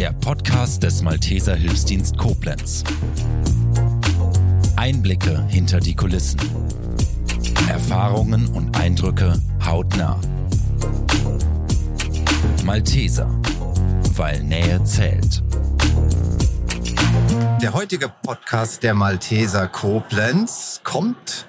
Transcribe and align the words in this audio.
der 0.00 0.14
Podcast 0.14 0.82
des 0.82 1.02
Malteser 1.02 1.54
Hilfsdienst 1.54 2.16
Koblenz. 2.16 2.84
Einblicke 4.74 5.44
hinter 5.48 5.78
die 5.78 5.94
Kulissen. 5.94 6.40
Erfahrungen 7.68 8.48
und 8.48 8.78
Eindrücke 8.78 9.38
hautnah. 9.62 10.18
Malteser, 12.64 13.28
weil 14.16 14.42
Nähe 14.42 14.82
zählt. 14.84 15.42
Der 17.60 17.74
heutige 17.74 18.10
Podcast 18.22 18.82
der 18.82 18.94
Malteser 18.94 19.68
Koblenz 19.68 20.80
kommt, 20.82 21.46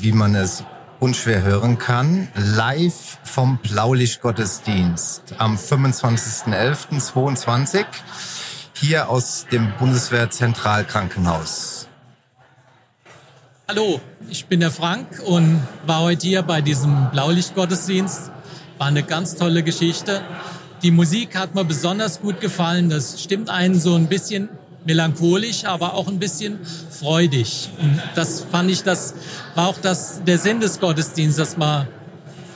wie 0.00 0.12
man 0.12 0.34
es 0.34 0.64
unschwer 1.00 1.42
hören 1.42 1.78
kann, 1.78 2.28
live 2.34 3.18
vom 3.22 3.58
Blaulichtgottesdienst 3.58 5.34
am 5.38 5.56
25.11.22 5.56 7.84
hier 8.74 9.08
aus 9.08 9.46
dem 9.50 9.72
Bundeswehr 9.78 10.28
Zentralkrankenhaus. 10.30 11.88
Hallo, 13.68 14.00
ich 14.28 14.46
bin 14.46 14.60
der 14.60 14.70
Frank 14.70 15.20
und 15.24 15.60
war 15.86 16.02
heute 16.02 16.26
hier 16.26 16.42
bei 16.42 16.60
diesem 16.60 17.10
Blaulichtgottesdienst. 17.10 18.30
War 18.78 18.86
eine 18.86 19.02
ganz 19.02 19.34
tolle 19.34 19.62
Geschichte. 19.62 20.22
Die 20.82 20.90
Musik 20.90 21.36
hat 21.36 21.54
mir 21.54 21.64
besonders 21.64 22.20
gut 22.20 22.40
gefallen. 22.40 22.90
Das 22.90 23.22
stimmt 23.22 23.50
einen 23.50 23.80
so 23.80 23.96
ein 23.96 24.06
bisschen 24.06 24.48
melancholisch, 24.86 25.64
aber 25.64 25.94
auch 25.94 26.08
ein 26.08 26.18
bisschen 26.18 26.58
freudig. 26.90 27.68
Und 27.80 28.00
das 28.14 28.44
fand 28.50 28.70
ich, 28.70 28.82
das 28.82 29.14
war 29.54 29.68
auch 29.68 29.78
das, 29.78 30.22
der 30.24 30.38
Sinn 30.38 30.60
des 30.60 30.80
Gottesdienstes, 30.80 31.50
dass 31.50 31.56
man 31.56 31.88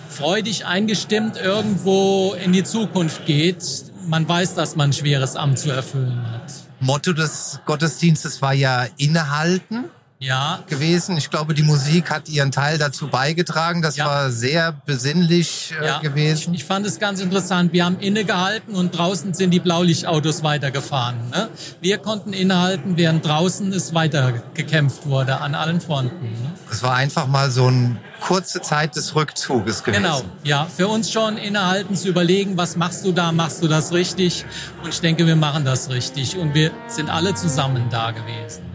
freudig 0.09 0.66
eingestimmt 0.66 1.37
irgendwo 1.37 2.34
in 2.43 2.53
die 2.53 2.65
Zukunft 2.65 3.27
geht. 3.27 3.65
Man 4.06 4.29
weiß, 4.29 4.55
dass 4.55 4.77
man 4.77 4.91
ein 4.91 4.93
schweres 4.93 5.37
Amt 5.37 5.59
zu 5.59 5.70
erfüllen 5.70 6.25
hat. 6.33 6.53
Motto 6.81 7.12
des 7.12 7.61
Gottesdienstes 7.67 8.41
war 8.41 8.55
ja 8.55 8.86
innehalten 8.97 9.91
ja. 10.21 10.61
gewesen. 10.69 11.17
Ich 11.17 11.31
glaube, 11.31 11.55
die 11.55 11.63
Musik 11.63 12.11
hat 12.11 12.29
ihren 12.29 12.53
Teil 12.53 12.79
dazu 12.79 13.09
beigetragen. 13.09 13.83
Das 13.83 13.97
Ja. 13.97 14.05
war 14.07 14.31
sehr 14.31 14.73
besinnlich 14.87 15.75
äh, 15.81 15.87
Ja, 15.87 15.99
gewesen. 15.99 16.55
Ich, 16.55 16.61
ich 16.61 16.65
fand 16.65 16.87
es 16.87 16.99
ganz 17.01 17.21
interessant. 17.21 17.73
Wir 17.73 17.85
haben 17.87 17.99
innegehalten 17.99 18.75
und 18.75 18.97
draußen 18.97 19.35
sind 19.35 19.51
die 19.51 19.61
Blaulichtautos 19.61 20.43
weitergefahren. 20.45 21.17
Ne? 21.31 21.48
Wir 21.81 21.98
konnten 21.98 22.33
innehalten, 22.33 22.97
während 22.97 23.27
draußen 23.27 23.73
es 23.73 23.95
weitergekämpft 23.95 25.07
wurde 25.07 25.41
an 25.41 25.55
allen 25.55 25.81
Fronten. 25.81 26.27
Ne? 26.27 26.53
Es 26.71 26.83
war 26.83 26.95
einfach 26.95 27.27
mal 27.27 27.51
so 27.51 27.67
eine 27.67 27.97
kurze 28.21 28.61
Zeit 28.61 28.97
des 28.97 29.15
Rückzuges 29.17 29.83
gewesen. 29.83 30.03
Genau, 30.03 30.23
ja. 30.45 30.67
Für 30.67 30.89
uns 30.89 31.11
schon 31.11 31.39
innehalten 31.39 31.97
zu 31.97 32.09
überlegen, 32.09 32.59
was 32.59 32.77
machst 32.77 33.05
du 33.07 33.13
da, 33.13 33.33
machst 33.33 33.63
du 33.63 33.69
das 33.69 33.93
richtig? 33.93 34.45
Und 34.83 34.91
ich 34.91 35.01
denke, 35.01 35.27
wir 35.27 35.37
machen 35.37 35.65
das 35.65 35.89
richtig. 35.89 36.37
Und 36.37 36.55
wir 36.55 36.71
sind 36.89 37.09
alle 37.09 37.35
zusammen 37.35 37.89
da 37.91 38.11
gewesen. 38.11 38.70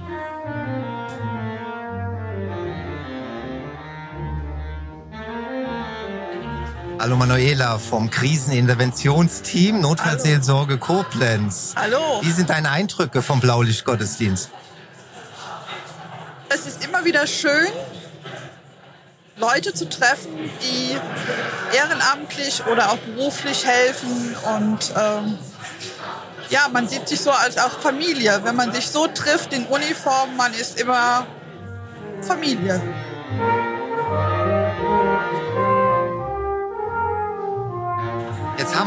Manuela 7.14 7.78
vom 7.78 8.10
Kriseninterventionsteam 8.10 9.80
Notfallseelsorge 9.80 10.80
Koblenz. 10.80 11.76
Hallo. 11.76 12.00
Wie 12.22 12.32
sind 12.32 12.50
deine 12.50 12.72
Eindrücke 12.72 13.22
vom 13.22 13.40
Blaulichtgottesdienst? 13.40 14.50
Es 16.50 16.66
ist 16.66 16.84
immer 16.84 17.06
wieder 17.06 17.28
schön, 17.28 17.68
Leute 19.38 19.76
zu 19.76 19.88
treffen, 19.88 20.32
die 20.64 20.98
ehrenamtlich 21.78 22.66
oder 22.66 22.92
auch 22.92 22.98
beruflich 22.98 23.68
helfen. 23.68 24.36
Und 24.56 24.92
ähm, 24.98 25.38
ja, 26.50 26.68
man 26.74 26.88
sieht 26.88 27.08
sich 27.08 27.22
so 27.22 27.30
als 27.30 27.60
auch 27.60 27.80
Familie. 27.80 28.42
Wenn 28.44 28.56
man 28.56 28.74
sich 28.74 28.88
so 28.88 29.06
trifft 29.06 29.54
in 29.54 29.68
Uniform, 29.68 30.36
man 30.38 30.56
ist 30.56 30.80
immer 30.82 31.28
Familie. 32.22 32.82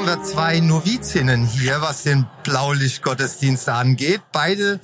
Wir 0.09 0.23
zwei 0.25 0.61
Novizinnen 0.61 1.45
hier, 1.45 1.83
was 1.83 2.03
den 2.03 2.27
Blaulichtgottesdienst 2.43 3.69
angeht. 3.69 4.23
Beide 4.33 4.81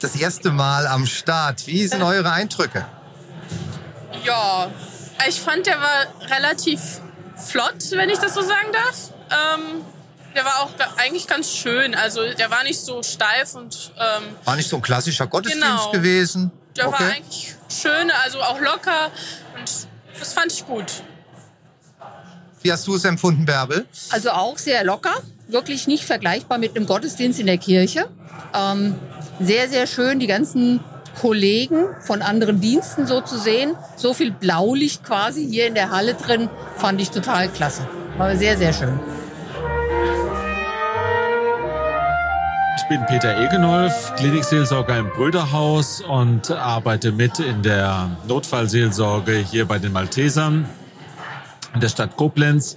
das 0.00 0.16
erste 0.16 0.50
Mal 0.50 0.86
am 0.86 1.04
Start. 1.04 1.66
Wie 1.66 1.86
sind 1.86 2.02
eure 2.02 2.32
Eindrücke? 2.32 2.86
Ja, 4.24 4.70
ich 5.28 5.38
fand, 5.38 5.66
der 5.66 5.78
war 5.78 6.06
relativ 6.34 6.80
flott, 7.36 7.90
wenn 7.90 8.08
ich 8.08 8.18
das 8.20 8.32
so 8.32 8.40
sagen 8.40 8.72
darf. 8.72 9.12
Ähm, 9.30 9.82
der 10.34 10.46
war 10.46 10.60
auch 10.62 10.70
eigentlich 10.96 11.26
ganz 11.26 11.52
schön. 11.52 11.94
Also 11.94 12.32
der 12.32 12.50
war 12.50 12.62
nicht 12.62 12.80
so 12.80 13.02
steif 13.02 13.54
und 13.54 13.92
ähm, 13.98 14.34
War 14.44 14.56
nicht 14.56 14.70
so 14.70 14.76
ein 14.76 14.82
klassischer 14.82 15.26
Gottesdienst 15.26 15.66
Genau. 15.66 15.90
gewesen? 15.92 16.50
der 16.74 16.86
war 16.86 16.94
Okay. 16.94 17.12
eigentlich 17.16 17.54
schön, 17.68 18.10
also 18.24 18.40
auch 18.40 18.60
locker. 18.60 19.10
Und 19.58 19.70
das 20.18 20.32
fand 20.32 20.50
ich 20.52 20.64
gut. 20.64 21.02
Wie 22.62 22.72
hast 22.72 22.86
du 22.86 22.96
es 22.96 23.04
empfunden, 23.04 23.44
Bärbel? 23.44 23.86
Also 24.10 24.30
auch 24.30 24.58
sehr 24.58 24.84
locker, 24.84 25.14
wirklich 25.48 25.86
nicht 25.86 26.04
vergleichbar 26.04 26.58
mit 26.58 26.76
einem 26.76 26.86
Gottesdienst 26.86 27.38
in 27.38 27.46
der 27.46 27.58
Kirche. 27.58 28.08
Ähm, 28.54 28.94
sehr, 29.40 29.68
sehr 29.68 29.86
schön, 29.86 30.18
die 30.18 30.26
ganzen 30.26 30.80
Kollegen 31.20 31.86
von 32.00 32.22
anderen 32.22 32.60
Diensten 32.60 33.06
so 33.06 33.20
zu 33.20 33.38
sehen. 33.38 33.74
So 33.96 34.14
viel 34.14 34.30
Blaulicht 34.30 35.04
quasi 35.04 35.46
hier 35.46 35.66
in 35.66 35.74
der 35.74 35.90
Halle 35.90 36.14
drin, 36.14 36.48
fand 36.76 37.00
ich 37.00 37.10
total 37.10 37.48
klasse. 37.48 37.86
War 38.16 38.36
sehr, 38.36 38.56
sehr 38.56 38.72
schön. 38.72 38.98
Ich 42.76 42.88
bin 42.88 43.04
Peter 43.06 43.38
Egenolf, 43.38 44.14
Klinikseelsorger 44.16 44.98
im 44.98 45.10
Brüderhaus 45.10 46.00
und 46.00 46.50
arbeite 46.50 47.12
mit 47.12 47.38
in 47.38 47.62
der 47.62 48.16
Notfallseelsorge 48.26 49.36
hier 49.36 49.66
bei 49.66 49.78
den 49.78 49.92
Maltesern 49.92 50.66
in 51.78 51.82
der 51.82 51.90
Stadt 51.90 52.16
Koblenz 52.16 52.76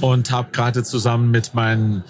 und 0.00 0.30
habe 0.30 0.50
gerade 0.52 0.82
zusammen 0.82 1.30
mit 1.30 1.52
meinen 1.52 2.02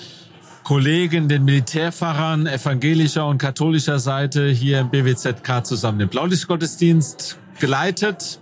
Kollegen, 0.63 1.29
den 1.29 1.45
Militärpfarrern 1.45 2.47
evangelischer 2.47 3.27
und 3.27 3.39
katholischer 3.39 3.99
Seite 3.99 4.47
hier 4.47 4.79
im 4.79 4.91
BWZK 4.91 5.67
zusammen 5.67 5.99
den 5.99 6.09
Blaulichtgottesdienst 6.09 7.39
geleitet. 7.59 8.39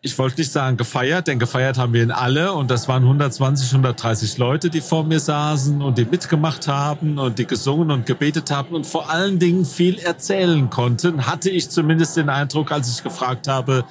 Ich 0.00 0.16
wollte 0.16 0.38
nicht 0.38 0.52
sagen 0.52 0.76
gefeiert, 0.76 1.26
denn 1.26 1.40
gefeiert 1.40 1.76
haben 1.76 1.92
wir 1.92 2.04
ihn 2.04 2.12
alle 2.12 2.52
und 2.52 2.70
das 2.70 2.86
waren 2.86 3.02
120, 3.02 3.70
130 3.72 4.38
Leute, 4.38 4.70
die 4.70 4.80
vor 4.80 5.02
mir 5.02 5.18
saßen 5.18 5.82
und 5.82 5.98
die 5.98 6.04
mitgemacht 6.04 6.68
haben 6.68 7.18
und 7.18 7.40
die 7.40 7.46
gesungen 7.46 7.90
und 7.90 8.06
gebetet 8.06 8.52
haben 8.52 8.76
und 8.76 8.86
vor 8.86 9.10
allen 9.10 9.40
Dingen 9.40 9.64
viel 9.64 9.98
erzählen 9.98 10.70
konnten, 10.70 11.26
hatte 11.26 11.50
ich 11.50 11.68
zumindest 11.68 12.16
den 12.16 12.28
Eindruck, 12.28 12.70
als 12.70 12.88
ich 12.96 13.02
gefragt 13.02 13.48
habe, 13.48 13.84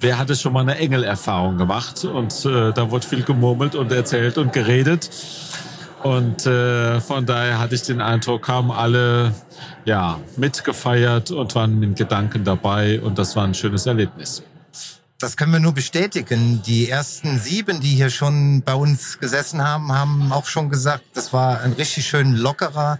wer 0.00 0.18
hatte 0.18 0.36
schon 0.36 0.52
mal 0.52 0.60
eine 0.60 0.76
Engelerfahrung 0.76 1.56
gemacht? 1.56 2.04
Und 2.04 2.44
äh, 2.44 2.72
da 2.72 2.90
wurde 2.90 3.06
viel 3.06 3.22
gemurmelt 3.22 3.74
und 3.74 3.92
erzählt 3.92 4.38
und 4.38 4.52
geredet. 4.52 5.10
Und 6.02 6.46
äh, 6.46 7.00
von 7.00 7.24
daher 7.24 7.58
hatte 7.58 7.74
ich 7.74 7.82
den 7.82 8.02
Eindruck, 8.02 8.46
haben 8.48 8.70
alle 8.70 9.32
ja 9.86 10.20
mitgefeiert 10.36 11.30
und 11.30 11.54
waren 11.54 11.78
mit 11.78 11.96
Gedanken 11.96 12.44
dabei. 12.44 13.00
Und 13.00 13.18
das 13.18 13.34
war 13.36 13.44
ein 13.44 13.54
schönes 13.54 13.86
Erlebnis. 13.86 14.42
Das 15.18 15.36
können 15.36 15.52
wir 15.52 15.60
nur 15.60 15.72
bestätigen. 15.72 16.60
Die 16.66 16.90
ersten 16.90 17.38
sieben, 17.38 17.80
die 17.80 17.90
hier 17.94 18.10
schon 18.10 18.62
bei 18.62 18.74
uns 18.74 19.18
gesessen 19.20 19.62
haben, 19.62 19.92
haben 19.92 20.32
auch 20.32 20.46
schon 20.46 20.68
gesagt, 20.68 21.04
das 21.14 21.32
war 21.32 21.60
ein 21.60 21.72
richtig 21.72 22.06
schön 22.06 22.34
lockerer 22.34 22.98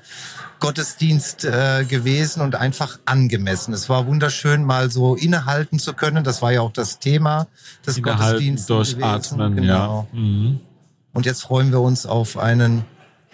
Gottesdienst 0.61 1.45
äh, 1.45 1.85
gewesen 1.85 2.41
und 2.41 2.55
einfach 2.55 2.99
angemessen. 3.05 3.75
Es 3.75 3.89
war 3.89 4.07
wunderschön, 4.07 4.65
mal 4.65 4.91
so 4.91 5.15
innehalten 5.17 5.79
zu 5.79 5.93
können. 5.93 6.25
Das 6.25 6.41
war 6.41 6.53
ja 6.53 6.61
auch 6.61 6.73
das 6.73 7.01
Thema 7.01 7.49
des 7.87 7.99
Innehalten, 7.99 8.25
Gottesdienstes. 8.25 8.67
durchatmen. 8.67 9.57
Genau. 9.57 10.09
ja. 10.13 10.19
Mhm. 10.19 10.61
Und 11.13 11.27
jetzt 11.27 11.43
freuen 11.43 11.73
wir 11.73 11.81
uns 11.81 12.07
auf 12.07 12.39
einen 12.39 12.85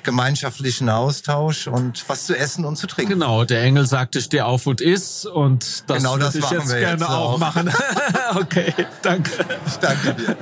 gemeinschaftlichen 0.02 0.88
Austausch 0.88 1.66
und 1.66 2.04
was 2.08 2.26
zu 2.26 2.36
essen 2.36 2.64
und 2.64 2.76
zu 2.76 2.86
trinken. 2.86 3.14
Genau, 3.14 3.44
der 3.44 3.62
Engel 3.62 3.86
sagte, 3.86 4.20
steh 4.20 4.40
auf 4.40 4.66
und 4.66 4.80
iss 4.80 5.26
und 5.26 5.84
das 5.88 5.98
Genau 5.98 6.16
das 6.16 6.34
würde 6.34 6.38
ich 6.38 6.44
machen 6.44 6.58
jetzt 6.58 6.72
wir 6.72 6.80
gerne 6.80 7.00
jetzt 7.00 7.10
auch 7.10 7.32
auch. 7.34 7.38
machen. 7.38 7.70
okay, 8.36 8.74
danke. 9.02 9.30
Ich 9.66 9.76
danke 9.76 10.14
dir. 10.14 10.36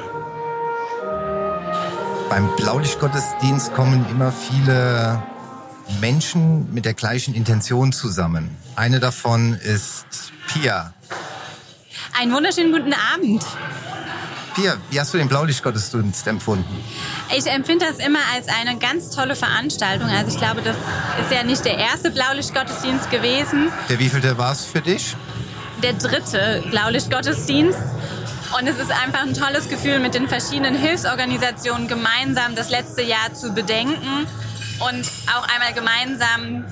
Beim 2.28 2.48
Blaulichtgottesdienst 2.56 3.72
kommen 3.74 4.04
immer 4.10 4.32
viele 4.32 5.22
Menschen 6.00 6.72
mit 6.74 6.84
der 6.84 6.94
gleichen 6.94 7.34
Intention 7.34 7.92
zusammen. 7.92 8.54
Eine 8.76 9.00
davon 9.00 9.54
ist 9.54 10.04
Pia. 10.46 10.92
Einen 12.18 12.32
wunderschönen 12.32 12.72
guten 12.72 12.92
Abend. 13.14 13.44
Pia, 14.60 14.76
wie 14.90 14.98
hast 14.98 15.14
du 15.14 15.18
den 15.18 15.28
Blaulichtgottesdienst 15.28 16.26
empfunden? 16.26 16.84
Ich 17.36 17.46
empfinde 17.46 17.86
das 17.86 18.04
immer 18.04 18.18
als 18.34 18.48
eine 18.48 18.76
ganz 18.78 19.10
tolle 19.10 19.36
Veranstaltung. 19.36 20.08
Also 20.08 20.32
ich 20.32 20.38
glaube, 20.38 20.62
das 20.62 20.74
ist 20.76 21.32
ja 21.32 21.44
nicht 21.44 21.64
der 21.64 21.78
erste 21.78 22.10
Blaulichtgottesdienst 22.10 23.08
gewesen, 23.10 23.70
Der 23.88 23.98
wievielte 24.00 24.36
war 24.36 24.52
es 24.52 24.64
für 24.64 24.80
dich? 24.80 25.14
der 25.82 25.92
dritte 25.92 26.64
Blaulichtgottesdienst. 26.72 27.78
Und 28.58 28.66
es 28.66 28.78
ist 28.78 28.90
einfach 28.90 29.22
ein 29.22 29.34
tolles 29.34 29.68
Gefühl, 29.68 30.00
mit 30.00 30.14
den 30.14 30.26
verschiedenen 30.26 30.74
Hilfsorganisationen 30.74 31.86
gemeinsam 31.86 32.56
das 32.56 32.68
letzte 32.70 33.02
Jahr 33.02 33.32
zu 33.34 33.52
bedenken 33.52 34.26
und 34.80 35.06
auch 35.36 35.46
einmal 35.54 35.72
gemeinsam 35.74 36.64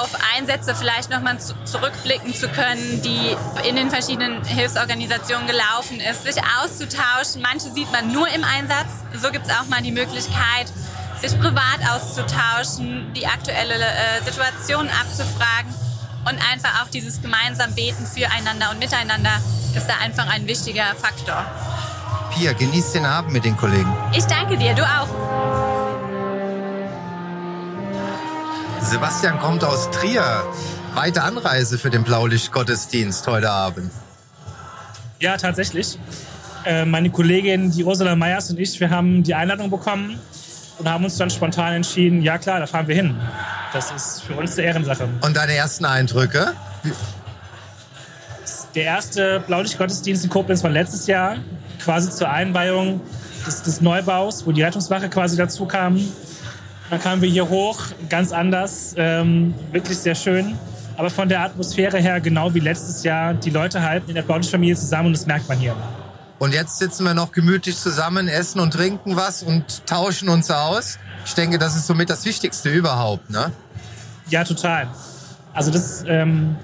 auf 0.00 0.10
Einsätze 0.36 0.74
vielleicht 0.74 1.10
nochmal 1.10 1.38
zu, 1.38 1.54
zurückblicken 1.64 2.34
zu 2.34 2.48
können, 2.48 3.02
die 3.02 3.36
in 3.68 3.76
den 3.76 3.90
verschiedenen 3.90 4.44
Hilfsorganisationen 4.44 5.46
gelaufen 5.46 6.00
ist, 6.00 6.24
sich 6.24 6.36
auszutauschen. 6.62 7.42
Manche 7.42 7.70
sieht 7.70 7.90
man 7.92 8.12
nur 8.12 8.28
im 8.28 8.44
Einsatz. 8.44 8.88
So 9.20 9.30
gibt 9.30 9.46
es 9.46 9.52
auch 9.52 9.66
mal 9.68 9.82
die 9.82 9.92
Möglichkeit, 9.92 10.66
sich 11.20 11.38
privat 11.38 11.80
auszutauschen, 11.90 13.12
die 13.14 13.26
aktuelle 13.26 13.74
äh, 13.74 14.22
Situation 14.24 14.88
abzufragen 14.88 15.74
und 16.28 16.38
einfach 16.52 16.82
auch 16.82 16.88
dieses 16.90 17.20
gemeinsam 17.22 17.74
Beten 17.74 18.06
füreinander 18.06 18.70
und 18.70 18.78
miteinander 18.78 19.40
ist 19.74 19.86
da 19.86 19.94
einfach 20.02 20.28
ein 20.28 20.46
wichtiger 20.46 20.94
Faktor. 20.96 21.44
Pia, 22.34 22.52
genieß 22.52 22.92
den 22.92 23.06
Abend 23.06 23.32
mit 23.32 23.44
den 23.44 23.56
Kollegen. 23.56 23.92
Ich 24.12 24.24
danke 24.24 24.56
dir, 24.56 24.74
du 24.74 24.82
auch. 24.82 25.57
Sebastian 28.88 29.38
kommt 29.38 29.64
aus 29.64 29.90
Trier. 29.90 30.44
Weite 30.94 31.22
Anreise 31.22 31.76
für 31.76 31.90
den 31.90 32.04
Blaulicht-Gottesdienst 32.04 33.26
heute 33.26 33.50
Abend. 33.50 33.92
Ja, 35.20 35.36
tatsächlich. 35.36 35.98
Äh, 36.64 36.86
meine 36.86 37.10
Kollegin, 37.10 37.70
die 37.70 37.84
Ursula 37.84 38.16
Meyers 38.16 38.50
und 38.50 38.58
ich, 38.58 38.80
wir 38.80 38.88
haben 38.88 39.22
die 39.22 39.34
Einladung 39.34 39.68
bekommen 39.68 40.18
und 40.78 40.88
haben 40.88 41.04
uns 41.04 41.18
dann 41.18 41.28
spontan 41.28 41.74
entschieden, 41.74 42.22
ja 42.22 42.38
klar, 42.38 42.60
da 42.60 42.66
fahren 42.66 42.88
wir 42.88 42.94
hin. 42.94 43.14
Das 43.74 43.90
ist 43.90 44.22
für 44.22 44.32
uns 44.32 44.56
eine 44.56 44.68
Ehrensache. 44.68 45.06
Und 45.20 45.36
deine 45.36 45.52
ersten 45.52 45.84
Eindrücke? 45.84 46.54
Der 48.74 48.84
erste 48.84 49.40
Blaulicht-Gottesdienst 49.40 50.24
in 50.24 50.30
Koblenz 50.30 50.64
war 50.64 50.70
letztes 50.70 51.06
Jahr, 51.06 51.36
quasi 51.78 52.08
zur 52.10 52.30
Einweihung 52.30 53.02
des, 53.46 53.62
des 53.62 53.82
Neubaus, 53.82 54.46
wo 54.46 54.52
die 54.52 54.62
Rettungswache 54.62 55.10
quasi 55.10 55.36
dazu 55.36 55.66
kam. 55.66 56.00
Dann 56.90 57.00
kamen 57.00 57.22
wir 57.22 57.28
hier 57.28 57.48
hoch, 57.48 57.80
ganz 58.08 58.32
anders, 58.32 58.94
ähm, 58.96 59.54
wirklich 59.72 59.98
sehr 59.98 60.14
schön. 60.14 60.58
Aber 60.96 61.10
von 61.10 61.28
der 61.28 61.42
Atmosphäre 61.42 61.98
her 61.98 62.20
genau 62.20 62.54
wie 62.54 62.60
letztes 62.60 63.04
Jahr. 63.04 63.34
Die 63.34 63.50
Leute 63.50 63.82
halten 63.82 64.08
in 64.08 64.14
der 64.14 64.22
Blaulicht-Familie 64.22 64.74
zusammen 64.74 65.08
und 65.08 65.12
das 65.12 65.26
merkt 65.26 65.48
man 65.48 65.58
hier. 65.58 65.76
Und 66.38 66.54
jetzt 66.54 66.78
sitzen 66.78 67.04
wir 67.04 67.14
noch 67.14 67.32
gemütlich 67.32 67.76
zusammen, 67.76 68.28
essen 68.28 68.60
und 68.60 68.72
trinken 68.72 69.16
was 69.16 69.42
und 69.42 69.86
tauschen 69.86 70.28
uns 70.28 70.50
aus. 70.50 70.98
Ich 71.24 71.34
denke, 71.34 71.58
das 71.58 71.76
ist 71.76 71.86
somit 71.86 72.10
das 72.10 72.24
Wichtigste 72.24 72.70
überhaupt, 72.70 73.28
ne? 73.28 73.52
Ja, 74.28 74.44
total. 74.44 74.88
Also 75.52 75.70
das 75.70 76.04
ähm, 76.06 76.56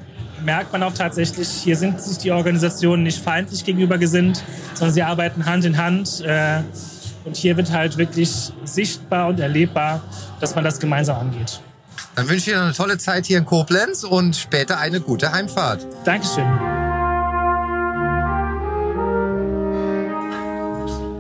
merkt 0.43 0.73
man 0.73 0.82
auch 0.82 0.94
tatsächlich. 0.94 1.49
Hier 1.49 1.77
sind 1.77 2.00
sich 2.00 2.19
die 2.19 2.31
Organisationen 2.31 3.03
nicht 3.03 3.23
feindlich 3.23 3.65
gegenüber 3.65 3.99
gesinnt, 3.99 4.43
sondern 4.75 4.94
sie 4.94 5.03
arbeiten 5.03 5.47
Hand 5.47 5.65
in 5.65 5.77
Hand. 5.77 6.20
Äh, 6.20 6.62
und 7.25 7.37
hier 7.37 7.56
wird 7.56 7.73
halt 7.73 7.97
wirklich 7.97 8.53
sichtbar 8.65 9.29
und 9.29 9.41
erlebbar, 9.41 10.03
dass 10.41 10.55
man 10.55 10.65
das 10.65 10.79
gemeinsam 10.79 11.19
angeht. 11.19 11.61
Dann 12.15 12.29
wünsche 12.29 12.50
ich 12.50 12.56
dir 12.56 12.62
eine 12.62 12.73
tolle 12.73 12.99
Zeit 12.99 13.26
hier 13.26 13.38
in 13.38 13.44
Koblenz 13.44 14.05
und 14.05 14.37
später 14.37 14.79
eine 14.79 15.00
gute 15.00 15.32
Heimfahrt. 15.32 15.87
Dankeschön. 16.05 16.47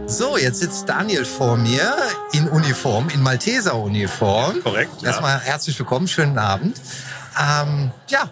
So, 0.06 0.36
jetzt 0.36 0.60
sitzt 0.60 0.88
Daniel 0.88 1.24
vor 1.24 1.56
mir 1.56 1.96
in 2.32 2.48
Uniform, 2.48 3.08
in 3.08 3.20
Malteser-Uniform. 3.22 4.62
Korrekt. 4.62 5.02
ja. 5.02 5.08
Erstmal 5.08 5.40
herzlich 5.40 5.76
willkommen, 5.78 6.06
schönen 6.06 6.38
Abend. 6.38 6.80
Ähm, 7.36 7.90
ja, 8.08 8.30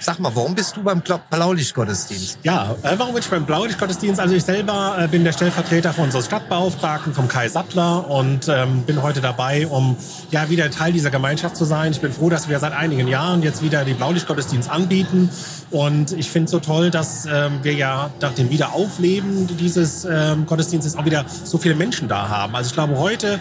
sag 0.00 0.18
mal, 0.18 0.34
warum 0.34 0.54
bist 0.54 0.76
du 0.76 0.82
beim 0.82 1.02
Blaulichtgottesdienst? 1.30 2.38
Ja, 2.42 2.74
äh, 2.82 2.94
warum 2.96 3.14
bin 3.14 3.22
ich 3.22 3.28
beim 3.28 3.44
Blaulichtgottesdienst? 3.44 4.20
Also 4.20 4.34
ich 4.34 4.44
selber 4.44 4.96
äh, 4.98 5.08
bin 5.08 5.24
der 5.24 5.32
Stellvertreter 5.32 5.92
von 5.92 6.04
unseres 6.04 6.26
Stadtbeauftragten, 6.26 7.14
vom 7.14 7.28
Kai 7.28 7.48
Sattler 7.48 8.08
und 8.08 8.48
ähm, 8.48 8.82
bin 8.82 9.02
heute 9.02 9.20
dabei, 9.20 9.66
um 9.66 9.96
ja 10.30 10.48
wieder 10.50 10.70
Teil 10.70 10.92
dieser 10.92 11.10
Gemeinschaft 11.10 11.56
zu 11.56 11.64
sein. 11.64 11.92
Ich 11.92 12.00
bin 12.00 12.12
froh, 12.12 12.28
dass 12.28 12.48
wir 12.48 12.58
seit 12.58 12.72
einigen 12.72 13.08
Jahren 13.08 13.42
jetzt 13.42 13.62
wieder 13.62 13.84
die 13.84 13.94
Blaulichtgottesdienst 13.94 14.70
anbieten 14.70 15.30
und 15.70 16.12
ich 16.12 16.30
finde 16.30 16.46
es 16.46 16.50
so 16.52 16.60
toll, 16.60 16.90
dass 16.90 17.26
ähm, 17.26 17.60
wir 17.62 17.74
ja 17.74 18.10
nach 18.20 18.34
dem 18.34 18.50
Wiederaufleben 18.50 19.46
dieses 19.58 20.04
ähm, 20.04 20.46
Gottesdienstes 20.46 20.96
auch 20.96 21.04
wieder 21.04 21.24
so 21.44 21.58
viele 21.58 21.74
Menschen 21.74 22.08
da 22.08 22.28
haben. 22.28 22.54
Also 22.54 22.68
ich 22.68 22.74
glaube 22.74 22.98
heute 22.98 23.38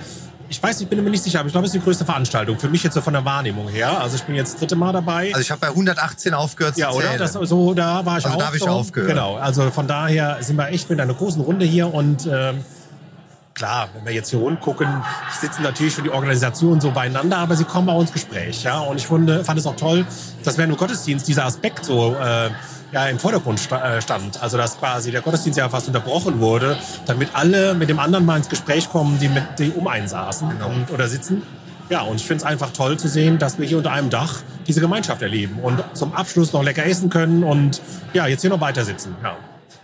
ich 0.49 0.61
weiß, 0.63 0.79
ich 0.81 0.87
bin 0.87 1.03
mir 1.03 1.09
nicht 1.09 1.23
sicher, 1.23 1.39
aber 1.39 1.47
ich 1.47 1.53
glaube, 1.53 1.67
es 1.67 1.73
ist 1.73 1.81
die 1.81 1.83
größte 1.83 2.05
Veranstaltung. 2.05 2.57
Für 2.57 2.69
mich 2.69 2.83
jetzt 2.83 2.93
so 2.93 3.01
von 3.01 3.13
der 3.13 3.25
Wahrnehmung 3.25 3.67
her. 3.67 3.99
Also 4.01 4.15
ich 4.15 4.23
bin 4.23 4.35
jetzt 4.35 4.53
das 4.53 4.59
dritte 4.61 4.75
Mal 4.75 4.93
dabei. 4.93 5.27
Also 5.33 5.41
ich 5.41 5.51
habe 5.51 5.59
bei 5.61 5.67
118 5.67 6.33
aufgehört 6.33 6.75
zu 6.75 6.81
Ja, 6.81 6.91
oder? 6.91 7.07
zählen. 7.07 7.19
Das, 7.19 7.33
so, 7.33 7.73
da 7.73 8.05
war 8.05 8.17
ich 8.17 8.25
Also 8.25 8.37
auch. 8.37 8.39
da 8.39 8.47
habe 8.47 8.57
ich 8.57 8.67
aufgehört. 8.67 9.09
Genau. 9.09 9.35
Also 9.35 9.69
von 9.71 9.87
daher 9.87 10.37
sind 10.41 10.55
wir 10.55 10.69
echt 10.69 10.89
mit 10.89 10.99
einer 11.01 11.13
großen 11.13 11.41
Runde 11.41 11.65
hier 11.65 11.93
und 11.93 12.25
ähm, 12.31 12.63
klar, 13.53 13.89
wenn 13.95 14.05
wir 14.05 14.13
jetzt 14.13 14.29
hier 14.29 14.39
rund 14.39 14.61
gucken, 14.61 14.87
sitzen 15.41 15.63
natürlich 15.63 15.95
schon 15.95 16.03
die 16.05 16.11
Organisationen 16.11 16.79
so 16.79 16.91
beieinander, 16.91 17.37
aber 17.39 17.55
sie 17.55 17.63
kommen 17.65 17.89
auch 17.89 17.99
ins 17.99 18.13
Gespräch. 18.13 18.63
Ja? 18.63 18.79
Und 18.79 18.97
ich 18.97 19.07
fand, 19.07 19.29
fand 19.45 19.59
es 19.59 19.65
auch 19.65 19.75
toll, 19.75 20.05
dass 20.43 20.57
während 20.57 20.73
dem 20.73 20.77
Gottesdienst 20.77 21.27
dieser 21.27 21.45
Aspekt 21.45 21.83
so 21.85 22.15
äh, 22.15 22.49
ja, 22.91 23.05
im 23.07 23.19
Vordergrund 23.19 23.59
äh, 23.71 24.01
stand. 24.01 24.41
Also 24.41 24.57
dass 24.57 24.79
quasi 24.79 25.11
der 25.11 25.21
Gottesdienst 25.21 25.59
ja 25.59 25.69
fast 25.69 25.87
unterbrochen 25.87 26.39
wurde, 26.39 26.77
damit 27.05 27.29
alle 27.33 27.73
mit 27.73 27.89
dem 27.89 27.99
anderen 27.99 28.25
mal 28.25 28.37
ins 28.37 28.49
Gespräch 28.49 28.89
kommen, 28.89 29.19
die 29.19 29.29
mit 29.29 29.43
die 29.59 29.71
um 29.71 29.87
einen 29.87 30.07
saßen 30.07 30.49
Genau. 30.49 30.67
und, 30.69 30.91
oder 30.91 31.07
sitzen. 31.07 31.43
Ja, 31.89 32.01
und 32.01 32.17
ich 32.17 32.25
finde 32.25 32.43
es 32.43 32.49
einfach 32.49 32.71
toll 32.71 32.97
zu 32.97 33.07
sehen, 33.07 33.39
dass 33.39 33.59
wir 33.59 33.65
hier 33.65 33.77
unter 33.77 33.91
einem 33.91 34.09
Dach 34.09 34.41
diese 34.67 34.81
Gemeinschaft 34.81 35.21
erleben 35.21 35.59
und 35.61 35.81
zum 35.93 36.13
Abschluss 36.13 36.51
noch 36.51 36.63
lecker 36.63 36.85
essen 36.85 37.09
können 37.09 37.43
und 37.43 37.81
ja, 38.13 38.27
jetzt 38.27 38.41
hier 38.41 38.49
noch 38.49 38.59
weiter 38.59 38.83
sitzen. 38.83 39.15
Ja. 39.23 39.37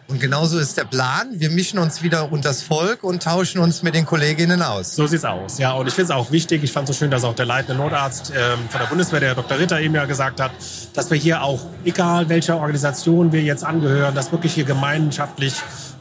Und 0.07 0.19
genauso 0.19 0.59
ist 0.59 0.77
der 0.77 0.83
Plan. 0.83 1.29
Wir 1.31 1.49
mischen 1.49 1.79
uns 1.79 2.03
wieder 2.03 2.31
unters 2.31 2.61
Volk 2.61 3.03
und 3.03 3.23
tauschen 3.23 3.61
uns 3.61 3.83
mit 3.83 3.95
den 3.95 4.05
Kolleginnen 4.05 4.61
aus. 4.61 4.95
So 4.95 5.07
sieht's 5.07 5.23
aus. 5.23 5.57
Ja, 5.57 5.71
und 5.73 5.87
ich 5.87 5.93
finde 5.93 6.11
es 6.13 6.17
auch 6.17 6.29
wichtig. 6.31 6.63
Ich 6.63 6.71
fand 6.71 6.89
es 6.89 6.95
so 6.95 6.99
schön, 6.99 7.09
dass 7.09 7.23
auch 7.23 7.35
der 7.35 7.45
leitende 7.45 7.81
Notarzt 7.81 8.31
ähm, 8.35 8.69
von 8.69 8.81
der 8.81 8.87
Bundeswehr, 8.87 9.21
der 9.21 9.35
Dr. 9.35 9.57
Ritter, 9.57 9.79
eben 9.79 9.95
ja 9.95 10.05
gesagt 10.05 10.41
hat, 10.41 10.51
dass 10.93 11.09
wir 11.09 11.17
hier 11.17 11.41
auch, 11.41 11.61
egal 11.85 12.27
welcher 12.29 12.57
Organisation 12.57 13.31
wir 13.31 13.41
jetzt 13.41 13.63
angehören, 13.63 14.13
dass 14.13 14.31
wirklich 14.31 14.53
hier 14.53 14.65
gemeinschaftlich, 14.65 15.55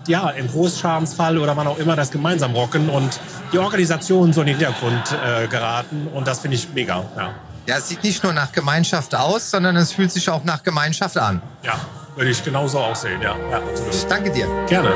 ja, 0.08 0.30
im 0.30 0.48
Großschadensfall 0.48 1.38
oder 1.38 1.56
wann 1.56 1.68
auch 1.68 1.78
immer, 1.78 1.94
das 1.94 2.10
gemeinsam 2.10 2.54
rocken 2.54 2.88
und 2.90 3.20
die 3.52 3.58
Organisationen 3.58 4.32
so 4.32 4.40
in 4.40 4.48
den 4.48 4.56
Hintergrund 4.56 5.16
äh, 5.24 5.46
geraten. 5.46 6.08
Und 6.12 6.26
das 6.26 6.40
finde 6.40 6.56
ich 6.56 6.68
mega. 6.74 7.04
Ja. 7.16 7.34
Ja, 7.66 7.76
es 7.76 7.88
sieht 7.88 8.02
nicht 8.02 8.24
nur 8.24 8.32
nach 8.32 8.50
Gemeinschaft 8.50 9.14
aus, 9.14 9.52
sondern 9.52 9.76
es 9.76 9.92
fühlt 9.92 10.10
sich 10.10 10.28
auch 10.28 10.42
nach 10.42 10.64
Gemeinschaft 10.64 11.16
an. 11.16 11.40
ja, 11.62 11.78
würde 12.16 12.30
ich 12.30 12.44
genauso 12.44 12.78
auch 12.78 12.96
sehen. 12.96 13.20
Ja, 13.22 13.36
ja 13.50 13.58
absolut. 13.58 13.94
Ich 13.94 14.04
danke 14.06 14.30
dir. 14.30 14.46
Gerne. 14.68 14.92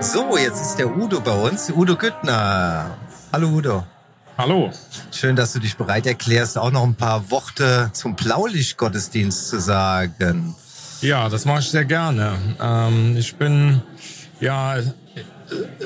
So, 0.00 0.36
jetzt 0.36 0.60
ist 0.60 0.76
der 0.76 0.96
Udo 0.96 1.20
bei 1.20 1.48
uns, 1.48 1.70
Udo 1.70 1.96
Güttner. 1.96 2.96
Hallo 3.32 3.48
Udo. 3.48 3.86
Hallo. 4.36 4.72
Schön, 5.12 5.36
dass 5.36 5.52
du 5.52 5.60
dich 5.60 5.76
bereit 5.76 6.06
erklärst, 6.06 6.58
auch 6.58 6.72
noch 6.72 6.82
ein 6.82 6.96
paar 6.96 7.30
Worte 7.30 7.90
zum 7.92 8.16
Blaulichtgottesdienst 8.16 9.48
zu 9.48 9.60
sagen. 9.60 10.56
Ja, 11.02 11.28
das 11.28 11.44
mache 11.44 11.60
ich 11.60 11.70
sehr 11.70 11.84
gerne. 11.84 12.36
Ähm, 12.60 13.16
ich 13.16 13.36
bin 13.36 13.82
ja 14.40 14.76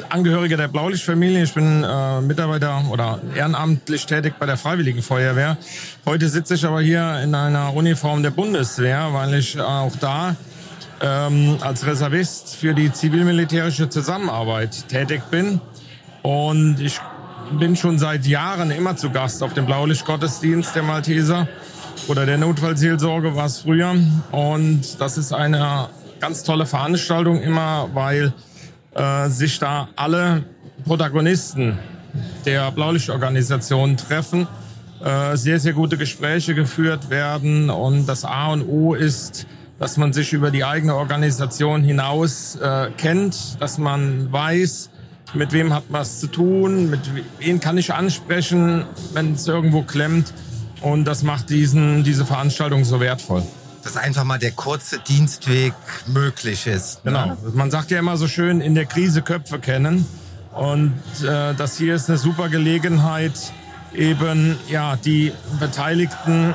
Angehöriger 0.09 0.57
der 0.57 0.69
Blaulichtfamilie. 0.69 1.43
Ich 1.43 1.55
bin 1.55 1.85
äh, 1.85 2.21
Mitarbeiter 2.21 2.85
oder 2.91 3.21
ehrenamtlich 3.35 4.07
tätig 4.07 4.35
bei 4.39 4.47
der 4.47 4.57
Freiwilligen 4.57 5.03
Feuerwehr. 5.03 5.57
Heute 6.05 6.29
sitze 6.29 6.55
ich 6.55 6.65
aber 6.65 6.81
hier 6.81 7.21
in 7.23 7.35
einer 7.35 7.75
Uniform 7.75 8.23
der 8.23 8.31
Bundeswehr, 8.31 9.09
weil 9.13 9.35
ich 9.35 9.59
auch 9.61 9.93
da 10.01 10.37
ähm, 11.01 11.59
als 11.61 11.87
Reservist 11.87 12.57
für 12.57 12.75
die 12.75 12.93
zivil-militärische 12.93 13.89
Zusammenarbeit 13.89 14.89
tätig 14.89 15.23
bin. 15.31 15.61
Und 16.23 16.81
ich 16.81 17.01
bin 17.59 17.77
schon 17.77 17.99
seit 17.99 18.27
Jahren 18.27 18.71
immer 18.71 18.97
zu 18.97 19.11
Gast 19.11 19.43
auf 19.43 19.55
dem 19.55 19.67
Blaulichtgottesdienst 19.67 20.75
der 20.75 20.83
Malteser 20.83 21.49
oder 22.09 22.27
der 22.27 22.39
Notfallseelsorge 22.39 23.35
war 23.37 23.47
es 23.47 23.61
früher. 23.61 23.95
Und 24.33 25.01
das 25.01 25.19
ist 25.19 25.33
eine 25.33 25.89
ganz 26.21 26.43
tolle 26.43 26.67
Veranstaltung 26.67 27.41
immer, 27.41 27.89
weil 27.93 28.33
äh, 28.97 29.29
sich 29.29 29.59
da 29.59 29.89
alle 29.97 30.45
Protagonisten 30.85 31.79
der 32.45 32.71
Blaulichtorganisation 32.71 33.97
treffen, 33.97 34.47
äh, 35.05 35.37
sehr, 35.37 35.61
sehr 35.61 35.75
gute 35.75 35.99
Gespräche 35.99 36.55
geführt 36.55 37.11
werden. 37.11 37.71
Und 37.71 38.07
das 38.07 38.25
A 38.25 38.53
und 38.53 38.63
O 38.63 38.95
ist, 38.95 39.47
dass 39.79 39.97
man 39.99 40.13
sich 40.13 40.33
über 40.33 40.51
die 40.51 40.65
eigene 40.65 40.95
Organisation 40.95 41.83
hinaus 41.83 42.57
äh, 42.57 42.91
kennt, 42.97 43.61
dass 43.61 43.79
man 43.79 44.33
weiß, 44.33 44.91
mit 45.35 45.53
wem 45.53 45.75
hat 45.75 45.91
man 45.91 46.03
es 46.03 46.21
zu 46.21 46.29
tun, 46.29 46.89
mit 46.89 47.01
wen 47.39 47.61
kann 47.61 47.77
ich 47.77 47.93
ansprechen, 47.93 48.85
wenn 49.13 49.35
es 49.35 49.47
irgendwo 49.47 49.83
klemmt. 49.83 50.33
Und 50.81 51.05
das 51.05 51.23
macht 51.23 51.51
diesen, 51.51 52.05
diese 52.05 52.25
Veranstaltung 52.25 52.85
so 52.85 53.01
wertvoll. 53.01 53.43
Dass 53.87 53.97
einfach 53.97 54.25
mal 54.25 54.41
der 54.41 54.51
kurze 54.51 54.99
Dienstweg 54.99 55.73
möglich 56.09 56.67
ist. 56.67 57.05
ne? 57.05 57.13
Genau. 57.13 57.37
Man 57.55 57.71
sagt 57.71 57.93
ja 57.93 58.01
immer 58.01 58.17
so 58.17 58.27
schön, 58.27 58.61
in 58.61 58.75
der 58.75 58.85
Krise 58.85 59.23
Köpfe 59.23 59.61
kennen. 59.61 60.05
Und 60.53 60.95
äh, 61.23 61.55
das 61.55 61.77
hier 61.79 61.95
ist 61.95 62.09
eine 62.09 62.19
super 62.19 62.49
Gelegenheit, 62.49 63.53
eben 63.95 64.59
ja 64.69 64.97
die 64.97 65.33
Beteiligten 65.61 66.53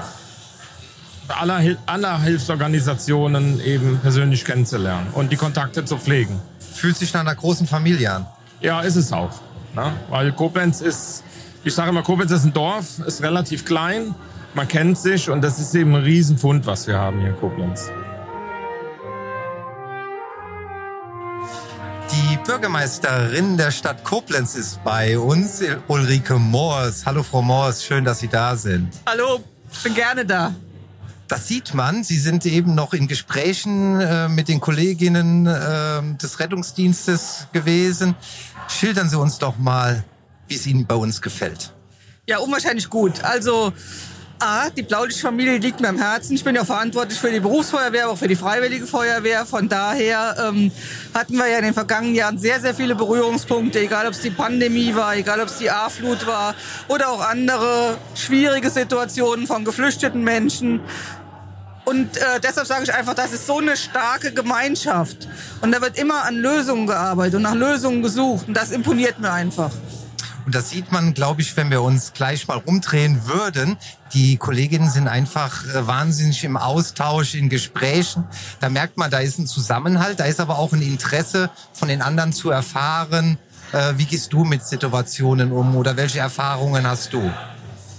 aller, 1.29 1.59
Hil- 1.59 1.77
aller 1.85 2.21
Hilfsorganisationen 2.21 3.61
eben 3.61 3.99
persönlich 3.99 4.43
kennenzulernen 4.43 5.07
und 5.13 5.31
die 5.31 5.37
Kontakte 5.37 5.85
zu 5.85 5.97
pflegen. 5.97 6.41
Fühlt 6.73 6.97
sich 6.97 7.13
nach 7.13 7.21
einer 7.21 7.35
großen 7.35 7.65
Familie 7.65 8.11
an. 8.11 8.25
Ja, 8.59 8.81
ist 8.81 8.97
es 8.97 9.13
auch. 9.13 9.31
Ne? 9.73 9.93
Weil 10.09 10.33
Koblenz 10.33 10.81
ist, 10.81 11.23
ich 11.63 11.73
sage 11.73 11.91
immer, 11.91 12.03
Koblenz 12.03 12.31
ist 12.31 12.43
ein 12.43 12.51
Dorf, 12.51 12.99
ist 13.05 13.21
relativ 13.23 13.63
klein, 13.63 14.15
man 14.53 14.67
kennt 14.67 14.97
sich 14.97 15.29
und 15.29 15.41
das 15.41 15.59
ist 15.59 15.73
eben 15.75 15.95
ein 15.95 16.03
Riesenfund, 16.03 16.65
was 16.65 16.87
wir 16.87 16.97
haben 16.97 17.19
hier 17.19 17.29
in 17.29 17.37
Koblenz. 17.37 17.89
Die 22.11 22.37
Bürgermeisterin 22.45 23.55
der 23.57 23.71
Stadt 23.71 24.03
Koblenz 24.03 24.55
ist 24.55 24.83
bei 24.83 25.17
uns, 25.17 25.63
Ulrike 25.87 26.37
Moors. 26.37 27.05
Hallo 27.05 27.23
Frau 27.23 27.41
Moors, 27.41 27.85
schön, 27.85 28.03
dass 28.03 28.19
Sie 28.19 28.27
da 28.27 28.55
sind. 28.55 28.89
Hallo, 29.05 29.41
bin 29.83 29.93
gerne 29.93 30.25
da. 30.25 30.53
Das 31.29 31.47
sieht 31.47 31.73
man. 31.73 32.03
Sie 32.03 32.17
sind 32.17 32.45
eben 32.45 32.75
noch 32.75 32.93
in 32.93 33.07
Gesprächen 33.07 34.01
äh, 34.01 34.27
mit 34.27 34.49
den 34.49 34.59
Kolleginnen 34.59 35.47
äh, 35.47 36.01
des 36.17 36.41
Rettungsdienstes 36.41 37.47
gewesen. 37.53 38.15
Schildern 38.67 39.07
Sie 39.07 39.17
uns 39.17 39.37
doch 39.37 39.57
mal, 39.57 40.03
wie 40.49 40.55
es 40.55 40.67
Ihnen 40.67 40.85
bei 40.85 40.95
uns 40.95 41.21
gefällt. 41.21 41.71
Ja, 42.27 42.39
unwahrscheinlich 42.39 42.89
gut. 42.89 43.23
Also 43.23 43.71
A, 44.41 44.71
die 44.71 44.81
Blaulichtfamilie 44.81 45.57
liegt 45.57 45.81
mir 45.81 45.89
am 45.89 45.99
Herzen. 45.99 46.35
Ich 46.35 46.43
bin 46.43 46.55
ja 46.55 46.65
verantwortlich 46.65 47.19
für 47.19 47.29
die 47.29 47.39
Berufsfeuerwehr, 47.39 48.09
auch 48.09 48.17
für 48.17 48.27
die 48.27 48.35
Freiwillige 48.35 48.87
Feuerwehr. 48.87 49.45
Von 49.45 49.69
daher 49.69 50.35
ähm, 50.47 50.71
hatten 51.13 51.37
wir 51.37 51.47
ja 51.47 51.59
in 51.59 51.65
den 51.65 51.73
vergangenen 51.75 52.15
Jahren 52.15 52.39
sehr, 52.39 52.59
sehr 52.59 52.73
viele 52.73 52.95
Berührungspunkte, 52.95 53.79
egal 53.79 54.07
ob 54.07 54.13
es 54.13 54.21
die 54.21 54.31
Pandemie 54.31 54.95
war, 54.95 55.15
egal 55.15 55.41
ob 55.41 55.47
es 55.47 55.59
die 55.59 55.69
A-Flut 55.69 56.25
war 56.25 56.55
oder 56.87 57.09
auch 57.09 57.21
andere 57.21 57.97
schwierige 58.15 58.71
Situationen 58.71 59.45
von 59.45 59.63
geflüchteten 59.63 60.23
Menschen. 60.23 60.79
Und 61.85 62.17
äh, 62.17 62.39
deshalb 62.41 62.65
sage 62.65 62.83
ich 62.83 62.93
einfach, 62.93 63.13
das 63.13 63.33
ist 63.33 63.45
so 63.45 63.59
eine 63.59 63.77
starke 63.77 64.31
Gemeinschaft. 64.31 65.27
Und 65.61 65.71
da 65.71 65.81
wird 65.81 65.99
immer 65.99 66.23
an 66.23 66.35
Lösungen 66.35 66.87
gearbeitet 66.87 67.35
und 67.35 67.43
nach 67.43 67.53
Lösungen 67.53 68.01
gesucht. 68.01 68.47
Und 68.47 68.57
das 68.57 68.71
imponiert 68.71 69.19
mir 69.19 69.31
einfach. 69.31 69.71
Und 70.45 70.55
das 70.55 70.69
sieht 70.69 70.91
man, 70.91 71.13
glaube 71.13 71.41
ich, 71.41 71.55
wenn 71.55 71.69
wir 71.69 71.81
uns 71.81 72.13
gleich 72.13 72.47
mal 72.47 72.57
rumdrehen 72.57 73.27
würden. 73.27 73.77
Die 74.13 74.37
Kolleginnen 74.37 74.89
sind 74.89 75.07
einfach 75.07 75.65
äh, 75.65 75.87
wahnsinnig 75.87 76.43
im 76.43 76.57
Austausch, 76.57 77.35
in 77.35 77.49
Gesprächen. 77.49 78.23
Da 78.59 78.69
merkt 78.69 78.97
man, 78.97 79.11
da 79.11 79.19
ist 79.19 79.37
ein 79.37 79.47
Zusammenhalt, 79.47 80.19
da 80.19 80.25
ist 80.25 80.39
aber 80.39 80.57
auch 80.57 80.73
ein 80.73 80.81
Interesse 80.81 81.49
von 81.73 81.87
den 81.87 82.01
anderen 82.01 82.33
zu 82.33 82.49
erfahren. 82.49 83.37
Äh, 83.71 83.93
wie 83.97 84.05
gehst 84.05 84.33
du 84.33 84.43
mit 84.43 84.65
Situationen 84.65 85.51
um 85.51 85.75
oder 85.75 85.95
welche 85.95 86.19
Erfahrungen 86.19 86.85
hast 86.87 87.13
du? 87.13 87.31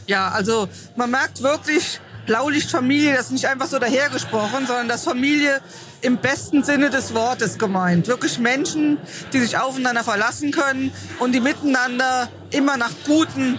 Ja, 0.07 0.29
also 0.29 0.69
man 0.97 1.11
merkt 1.11 1.43
wirklich, 1.43 2.01
Blaulichtfamilie, 2.27 3.15
das 3.15 3.27
ist 3.27 3.33
nicht 3.33 3.49
einfach 3.49 3.67
so 3.67 3.79
dahergesprochen, 3.79 4.67
sondern 4.67 4.89
das 4.89 5.05
Familie 5.05 5.61
im 6.01 6.19
besten 6.19 6.63
Sinne 6.63 6.91
des 6.91 7.15
Wortes 7.15 7.59
gemeint. 7.59 8.07
Wirklich 8.09 8.39
Menschen, 8.39 8.99
die 9.33 9.41
sich 9.41 9.59
aufeinander 9.59 10.05
verlassen 10.05 10.51
können 10.53 10.93
und 11.19 11.33
die 11.33 11.41
miteinander 11.41 12.29
immer 12.51 12.77
nach 12.77 12.93
guten, 13.07 13.59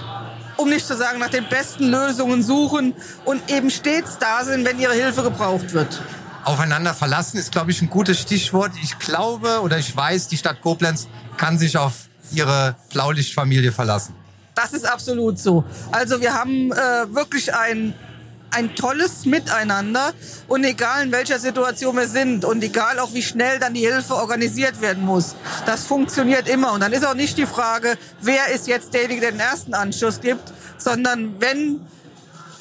um 0.57 0.69
nicht 0.69 0.85
zu 0.85 0.95
sagen 0.95 1.19
nach 1.19 1.29
den 1.29 1.47
besten 1.49 1.89
Lösungen 1.89 2.43
suchen 2.43 2.93
und 3.25 3.51
eben 3.51 3.69
stets 3.69 4.17
da 4.19 4.43
sind, 4.43 4.65
wenn 4.65 4.79
ihre 4.79 4.93
Hilfe 4.93 5.23
gebraucht 5.23 5.73
wird. 5.73 6.01
Aufeinander 6.45 6.93
verlassen 6.93 7.37
ist, 7.37 7.51
glaube 7.51 7.71
ich, 7.71 7.81
ein 7.81 7.89
gutes 7.89 8.19
Stichwort. 8.19 8.71
Ich 8.81 8.99
glaube 8.99 9.61
oder 9.61 9.77
ich 9.77 9.95
weiß, 9.95 10.27
die 10.27 10.37
Stadt 10.37 10.61
Koblenz 10.61 11.07
kann 11.37 11.57
sich 11.57 11.77
auf 11.77 11.93
ihre 12.33 12.75
Blaulichtfamilie 12.91 13.71
verlassen. 13.71 14.13
Das 14.55 14.73
ist 14.73 14.85
absolut 14.85 15.39
so. 15.39 15.63
Also 15.91 16.21
wir 16.21 16.33
haben 16.33 16.71
äh, 16.71 16.75
wirklich 17.15 17.53
ein 17.53 17.93
ein 18.53 18.75
tolles 18.75 19.25
Miteinander 19.25 20.13
und 20.47 20.63
egal 20.63 21.03
in 21.03 21.11
welcher 21.11 21.39
Situation 21.39 21.95
wir 21.95 22.07
sind 22.07 22.45
und 22.45 22.63
egal 22.63 22.99
auch 22.99 23.13
wie 23.13 23.21
schnell 23.21 23.59
dann 23.59 23.73
die 23.73 23.81
Hilfe 23.81 24.15
organisiert 24.15 24.81
werden 24.81 25.03
muss, 25.03 25.35
das 25.65 25.85
funktioniert 25.85 26.47
immer. 26.47 26.73
Und 26.73 26.81
dann 26.81 26.93
ist 26.93 27.05
auch 27.05 27.15
nicht 27.15 27.37
die 27.37 27.45
Frage, 27.45 27.97
wer 28.21 28.49
ist 28.53 28.67
jetzt 28.67 28.93
derjenige, 28.93 29.21
der 29.21 29.31
den 29.31 29.39
ersten 29.39 29.73
Anschluss 29.73 30.21
gibt, 30.21 30.53
sondern 30.77 31.39
wenn 31.39 31.81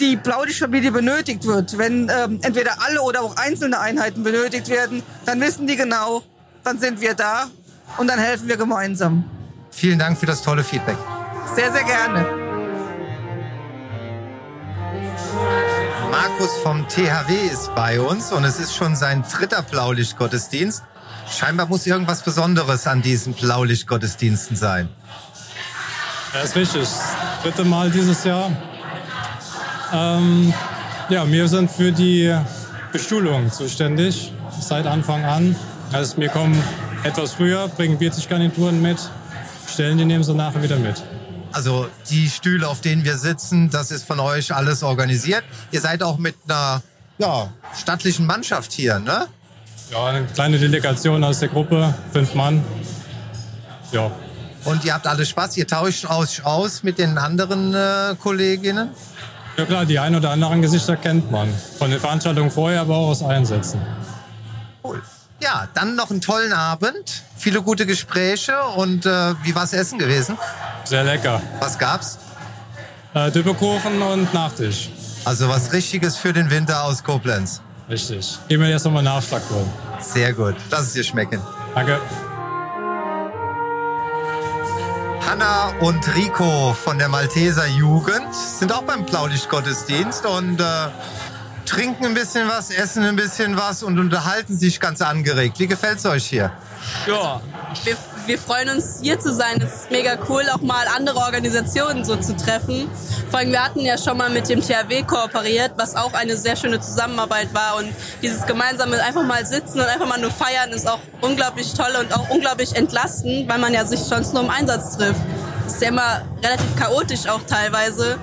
die 0.00 0.16
Blaulichtfamilie 0.16 0.90
benötigt 0.90 1.46
wird, 1.46 1.78
wenn 1.78 2.10
ähm, 2.10 2.40
entweder 2.42 2.82
alle 2.82 3.02
oder 3.02 3.22
auch 3.22 3.36
einzelne 3.36 3.78
Einheiten 3.78 4.22
benötigt 4.22 4.68
werden, 4.68 5.02
dann 5.26 5.40
wissen 5.40 5.66
die 5.66 5.76
genau, 5.76 6.22
dann 6.64 6.78
sind 6.78 7.00
wir 7.00 7.14
da 7.14 7.48
und 7.98 8.08
dann 8.08 8.18
helfen 8.18 8.48
wir 8.48 8.56
gemeinsam. 8.56 9.24
Vielen 9.70 9.98
Dank 9.98 10.18
für 10.18 10.26
das 10.26 10.42
tolle 10.42 10.64
Feedback. 10.64 10.96
Sehr, 11.54 11.72
sehr 11.72 11.84
gerne. 11.84 12.41
Markus 16.12 16.58
vom 16.62 16.86
THW 16.88 17.32
ist 17.50 17.74
bei 17.74 17.98
uns 17.98 18.32
und 18.32 18.44
es 18.44 18.60
ist 18.60 18.76
schon 18.76 18.96
sein 18.96 19.24
dritter 19.32 19.62
Blaulichtgottesdienst. 19.62 20.82
Scheinbar 21.26 21.64
muss 21.68 21.86
irgendwas 21.86 22.22
Besonderes 22.22 22.86
an 22.86 23.00
diesen 23.00 23.32
Blaulichtgottesdiensten 23.32 24.54
sein. 24.54 24.90
Ja, 26.34 26.40
ist 26.40 26.54
richtig. 26.54 26.82
Das 26.82 27.14
dritte 27.42 27.64
Mal 27.64 27.90
dieses 27.90 28.24
Jahr. 28.24 28.52
Ähm, 29.94 30.52
ja, 31.08 31.26
wir 31.26 31.48
sind 31.48 31.70
für 31.70 31.92
die 31.92 32.38
Bestuhlung 32.92 33.50
zuständig, 33.50 34.34
seit 34.60 34.86
Anfang 34.86 35.24
an. 35.24 35.56
Also 35.92 36.18
wir 36.18 36.28
kommen 36.28 36.62
etwas 37.04 37.32
früher, 37.32 37.68
bringen 37.68 37.98
40 37.98 38.28
Garnituren 38.28 38.82
mit, 38.82 38.98
stellen 39.66 39.96
die 39.96 40.04
nehmen 40.04 40.36
nachher 40.36 40.62
wieder 40.62 40.76
mit. 40.76 41.02
Also 41.52 41.88
die 42.10 42.28
Stühle, 42.28 42.68
auf 42.68 42.80
denen 42.80 43.04
wir 43.04 43.18
sitzen, 43.18 43.70
das 43.70 43.90
ist 43.90 44.04
von 44.04 44.20
euch 44.20 44.54
alles 44.54 44.82
organisiert. 44.82 45.44
Ihr 45.70 45.80
seid 45.80 46.02
auch 46.02 46.18
mit 46.18 46.34
einer 46.48 46.82
ja, 47.18 47.52
stattlichen 47.78 48.26
Mannschaft 48.26 48.72
hier, 48.72 48.98
ne? 48.98 49.26
Ja, 49.90 50.06
eine 50.06 50.24
kleine 50.26 50.58
Delegation 50.58 51.22
aus 51.22 51.40
der 51.40 51.48
Gruppe, 51.48 51.94
fünf 52.12 52.34
Mann. 52.34 52.64
Ja. 53.92 54.10
Und 54.64 54.84
ihr 54.84 54.94
habt 54.94 55.06
alle 55.06 55.26
Spaß, 55.26 55.56
ihr 55.58 55.66
tauscht 55.66 56.08
euch 56.08 56.44
aus 56.46 56.82
mit 56.82 56.98
den 56.98 57.18
anderen 57.18 57.74
äh, 57.74 58.14
Kolleginnen? 58.18 58.90
Ja 59.58 59.66
klar, 59.66 59.84
die 59.84 59.98
ein 59.98 60.14
oder 60.14 60.30
anderen 60.30 60.62
Gesichter 60.62 60.96
kennt 60.96 61.30
man. 61.30 61.52
Von 61.78 61.90
den 61.90 62.00
Veranstaltungen 62.00 62.50
vorher, 62.50 62.80
aber 62.80 62.96
auch 62.96 63.08
aus 63.08 63.22
Einsätzen. 63.22 63.82
Cool. 64.82 65.02
Ja, 65.40 65.68
dann 65.74 65.96
noch 65.96 66.10
einen 66.10 66.20
tollen 66.20 66.52
Abend, 66.52 67.24
viele 67.36 67.62
gute 67.62 67.84
Gespräche 67.84 68.62
und 68.76 69.04
äh, 69.04 69.34
wie 69.42 69.54
war's 69.54 69.72
Essen 69.72 69.98
gewesen? 69.98 70.38
Sehr 70.92 71.04
lecker. 71.04 71.40
Was 71.58 71.78
gab's? 71.78 72.18
Äh, 73.14 73.30
Düppekuchen 73.30 74.02
und 74.02 74.34
Nachtisch. 74.34 74.90
Also 75.24 75.48
was 75.48 75.72
Richtiges 75.72 76.18
für 76.18 76.34
den 76.34 76.50
Winter 76.50 76.84
aus 76.84 77.02
Koblenz. 77.02 77.62
Richtig. 77.88 78.38
Gehen 78.46 78.60
wir 78.60 78.68
jetzt 78.68 78.84
nochmal 78.84 79.02
Nachschlag 79.02 79.40
holen. 79.48 79.70
Sehr 80.00 80.34
gut. 80.34 80.54
Lass 80.70 80.82
es 80.82 80.92
dir 80.92 81.02
schmecken. 81.02 81.40
Danke. 81.74 81.98
Hanna 85.26 85.72
und 85.80 86.14
Rico 86.14 86.74
von 86.74 86.98
der 86.98 87.08
Malteser 87.08 87.68
Jugend 87.68 88.34
sind 88.34 88.70
auch 88.70 88.82
beim 88.82 89.06
Blaulichtgottesdienst 89.06 90.26
und 90.26 90.60
äh, 90.60 90.64
trinken 91.64 92.04
ein 92.04 92.14
bisschen 92.14 92.50
was, 92.50 92.70
essen 92.70 93.02
ein 93.04 93.16
bisschen 93.16 93.56
was 93.56 93.82
und 93.82 93.98
unterhalten 93.98 94.58
sich 94.58 94.78
ganz 94.78 95.00
angeregt. 95.00 95.58
Wie 95.58 95.68
gefällt's 95.68 96.04
euch 96.04 96.26
hier? 96.26 96.52
Ja, 97.06 97.40
wir 97.84 97.96
wir 98.26 98.38
freuen 98.38 98.68
uns 98.70 99.00
hier 99.02 99.18
zu 99.18 99.32
sein. 99.32 99.60
Es 99.60 99.82
ist 99.82 99.90
mega 99.90 100.16
cool, 100.28 100.44
auch 100.52 100.60
mal 100.60 100.86
andere 100.96 101.18
Organisationen 101.18 102.04
so 102.04 102.16
zu 102.16 102.36
treffen. 102.36 102.88
Vor 103.30 103.40
allem, 103.40 103.50
wir 103.50 103.64
hatten 103.64 103.80
ja 103.80 103.98
schon 103.98 104.16
mal 104.16 104.30
mit 104.30 104.48
dem 104.48 104.60
THW 104.60 105.02
kooperiert, 105.02 105.72
was 105.76 105.96
auch 105.96 106.12
eine 106.14 106.36
sehr 106.36 106.56
schöne 106.56 106.80
Zusammenarbeit 106.80 107.52
war. 107.54 107.76
Und 107.76 107.88
dieses 108.20 108.46
gemeinsame 108.46 109.02
einfach 109.02 109.24
mal 109.24 109.44
sitzen 109.44 109.80
und 109.80 109.86
einfach 109.86 110.06
mal 110.06 110.20
nur 110.20 110.30
feiern 110.30 110.70
ist 110.70 110.88
auch 110.88 111.00
unglaublich 111.20 111.72
toll 111.74 111.92
und 111.98 112.14
auch 112.14 112.28
unglaublich 112.30 112.76
entlastend, 112.76 113.48
weil 113.48 113.58
man 113.58 113.72
ja 113.72 113.84
sich 113.84 114.00
sonst 114.00 114.32
nur 114.32 114.42
im 114.42 114.50
Einsatz 114.50 114.96
trifft. 114.96 115.20
Es 115.66 115.74
ist 115.74 115.82
ja 115.82 115.88
immer 115.88 116.22
relativ 116.42 116.76
chaotisch 116.76 117.26
auch 117.28 117.42
teilweise. 117.46 118.18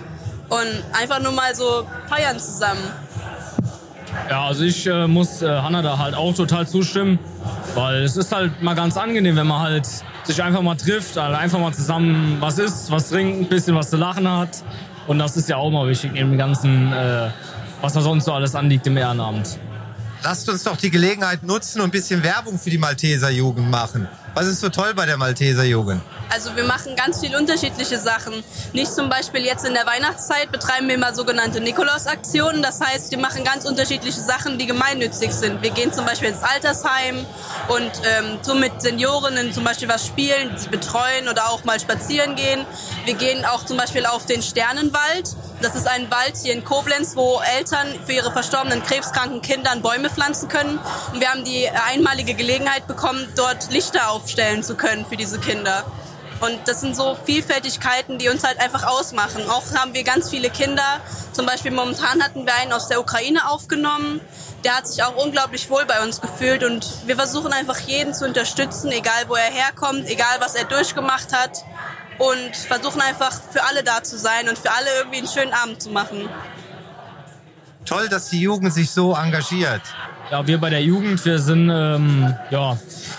Und 0.49 0.83
einfach 0.93 1.19
nur 1.19 1.31
mal 1.31 1.53
so 1.55 1.85
feiern 2.07 2.39
zusammen. 2.39 2.81
Ja, 4.29 4.45
also 4.45 4.63
ich 4.63 4.85
äh, 4.88 5.07
muss 5.07 5.41
äh, 5.41 5.47
Hanna 5.47 5.81
da 5.81 5.97
halt 5.97 6.15
auch 6.15 6.33
total 6.33 6.67
zustimmen, 6.67 7.19
weil 7.75 8.03
es 8.03 8.17
ist 8.17 8.31
halt 8.31 8.61
mal 8.61 8.75
ganz 8.75 8.97
angenehm, 8.97 9.35
wenn 9.35 9.47
man 9.47 9.61
halt 9.61 9.88
sich 10.23 10.41
einfach 10.41 10.61
mal 10.61 10.75
trifft, 10.75 11.17
also 11.17 11.35
einfach 11.35 11.59
mal 11.59 11.73
zusammen 11.73 12.38
was 12.39 12.59
isst, 12.59 12.91
was 12.91 13.09
trinkt, 13.09 13.41
ein 13.41 13.49
bisschen 13.49 13.75
was 13.75 13.89
zu 13.89 13.97
lachen 13.97 14.29
hat. 14.29 14.63
Und 15.07 15.19
das 15.19 15.38
ist 15.38 15.49
ja 15.49 15.57
auch 15.57 15.71
mal 15.71 15.88
wichtig 15.88 16.15
im 16.15 16.38
ganzen, 16.38 16.93
äh, 16.93 17.29
was 17.81 17.93
da 17.93 18.01
sonst 18.01 18.25
so 18.25 18.33
alles 18.33 18.53
anliegt 18.55 18.85
im 18.88 18.97
Ehrenamt. 18.97 19.57
Lasst 20.21 20.49
uns 20.49 20.63
doch 20.63 20.75
die 20.75 20.89
Gelegenheit 20.89 21.43
nutzen 21.43 21.79
und 21.79 21.88
ein 21.88 21.91
bisschen 21.91 22.21
Werbung 22.23 22.59
für 22.59 22.69
die 22.69 22.77
Malteser 22.77 23.29
Jugend 23.29 23.69
machen. 23.71 24.07
Was 24.33 24.47
ist 24.47 24.59
so 24.59 24.67
toll 24.69 24.93
bei 24.93 25.05
der 25.05 25.15
Malteser 25.15 25.63
Jugend? 25.63 26.01
Also 26.29 26.55
wir 26.55 26.65
machen 26.65 26.95
ganz 26.95 27.21
viele 27.21 27.38
unterschiedliche 27.38 27.97
Sachen. 27.97 28.43
Nicht 28.73 28.93
zum 28.93 29.09
Beispiel 29.09 29.45
jetzt 29.45 29.65
in 29.65 29.73
der 29.73 29.85
Weihnachtszeit 29.85 30.51
betreiben 30.51 30.88
wir 30.88 30.95
immer 30.95 31.15
sogenannte 31.15 31.61
Nikolaus-Aktionen. 31.61 32.61
Das 32.61 32.81
heißt, 32.81 33.11
wir 33.11 33.17
machen 33.17 33.43
ganz 33.45 33.65
unterschiedliche 33.65 34.19
Sachen, 34.19 34.57
die 34.57 34.67
gemeinnützig 34.67 35.31
sind. 35.31 35.61
Wir 35.61 35.71
gehen 35.71 35.93
zum 35.93 36.05
Beispiel 36.05 36.29
ins 36.29 36.43
Altersheim 36.43 37.25
und 37.69 37.91
ähm, 38.03 38.39
so 38.41 38.55
mit 38.55 38.81
Seniorinnen 38.81 39.53
zum 39.53 39.63
Beispiel 39.63 39.88
was 39.88 40.05
spielen, 40.05 40.51
sie 40.57 40.67
betreuen 40.67 41.29
oder 41.29 41.49
auch 41.49 41.63
mal 41.63 41.79
spazieren 41.79 42.35
gehen. 42.35 42.65
Wir 43.05 43.15
gehen 43.15 43.45
auch 43.45 43.65
zum 43.65 43.77
Beispiel 43.77 44.05
auf 44.05 44.25
den 44.25 44.41
Sternenwald. 44.41 45.35
Das 45.61 45.75
ist 45.75 45.87
ein 45.87 46.09
Wald 46.09 46.37
hier 46.41 46.53
in 46.53 46.63
Koblenz, 46.63 47.17
wo 47.17 47.41
Eltern 47.57 47.87
für 48.05 48.13
ihre 48.13 48.31
verstorbenen 48.31 48.81
krebskranken 48.81 49.41
Kinder 49.41 49.75
Bäume 49.75 50.09
pflanzen 50.09 50.47
können. 50.47 50.79
Und 51.13 51.19
wir 51.19 51.29
haben 51.29 51.43
die 51.43 51.69
einmalige 51.69 52.33
Gelegenheit 52.33 52.87
bekommen, 52.87 53.27
dort 53.35 53.69
Lichter 53.69 54.09
aufstellen 54.11 54.63
zu 54.63 54.75
können 54.75 55.05
für 55.05 55.17
diese 55.17 55.37
Kinder. 55.37 55.83
Und 56.39 56.57
das 56.65 56.79
sind 56.79 56.95
so 56.95 57.17
Vielfältigkeiten, 57.25 58.17
die 58.17 58.29
uns 58.29 58.45
halt 58.45 58.57
einfach 58.61 58.85
ausmachen. 58.85 59.49
Auch 59.49 59.63
haben 59.75 59.93
wir 59.93 60.05
ganz 60.05 60.29
viele 60.29 60.49
Kinder. 60.49 61.01
Zum 61.33 61.45
Beispiel 61.45 61.71
momentan 61.71 62.23
hatten 62.23 62.45
wir 62.45 62.53
einen 62.55 62.71
aus 62.71 62.87
der 62.87 63.01
Ukraine 63.01 63.49
aufgenommen. 63.49 64.21
Der 64.63 64.77
hat 64.77 64.87
sich 64.87 65.03
auch 65.03 65.17
unglaublich 65.17 65.69
wohl 65.69 65.85
bei 65.85 66.01
uns 66.01 66.21
gefühlt 66.21 66.63
und 66.63 66.85
wir 67.05 67.17
versuchen 67.17 67.51
einfach 67.51 67.79
jeden 67.79 68.13
zu 68.13 68.25
unterstützen, 68.25 68.91
egal 68.91 69.27
wo 69.27 69.35
er 69.35 69.51
herkommt, 69.51 70.05
egal 70.07 70.37
was 70.39 70.55
er 70.55 70.65
durchgemacht 70.65 71.33
hat 71.33 71.63
und 72.19 72.55
versuchen 72.55 73.01
einfach 73.01 73.31
für 73.31 73.63
alle 73.63 73.83
da 73.83 74.03
zu 74.03 74.17
sein 74.17 74.47
und 74.47 74.57
für 74.57 74.71
alle 74.71 74.88
irgendwie 74.99 75.19
einen 75.19 75.27
schönen 75.27 75.53
Abend 75.53 75.81
zu 75.81 75.89
machen. 75.89 76.29
Toll, 77.85 78.07
dass 78.07 78.29
die 78.29 78.41
Jugend 78.41 78.71
sich 78.73 78.91
so 78.91 79.15
engagiert. 79.15 79.81
Ja, 80.29 80.45
wir 80.45 80.59
bei 80.59 80.69
der 80.69 80.83
Jugend, 80.83 81.25
wir 81.25 81.39
sind, 81.39 81.71
ähm, 81.73 82.35
ja, 82.51 82.77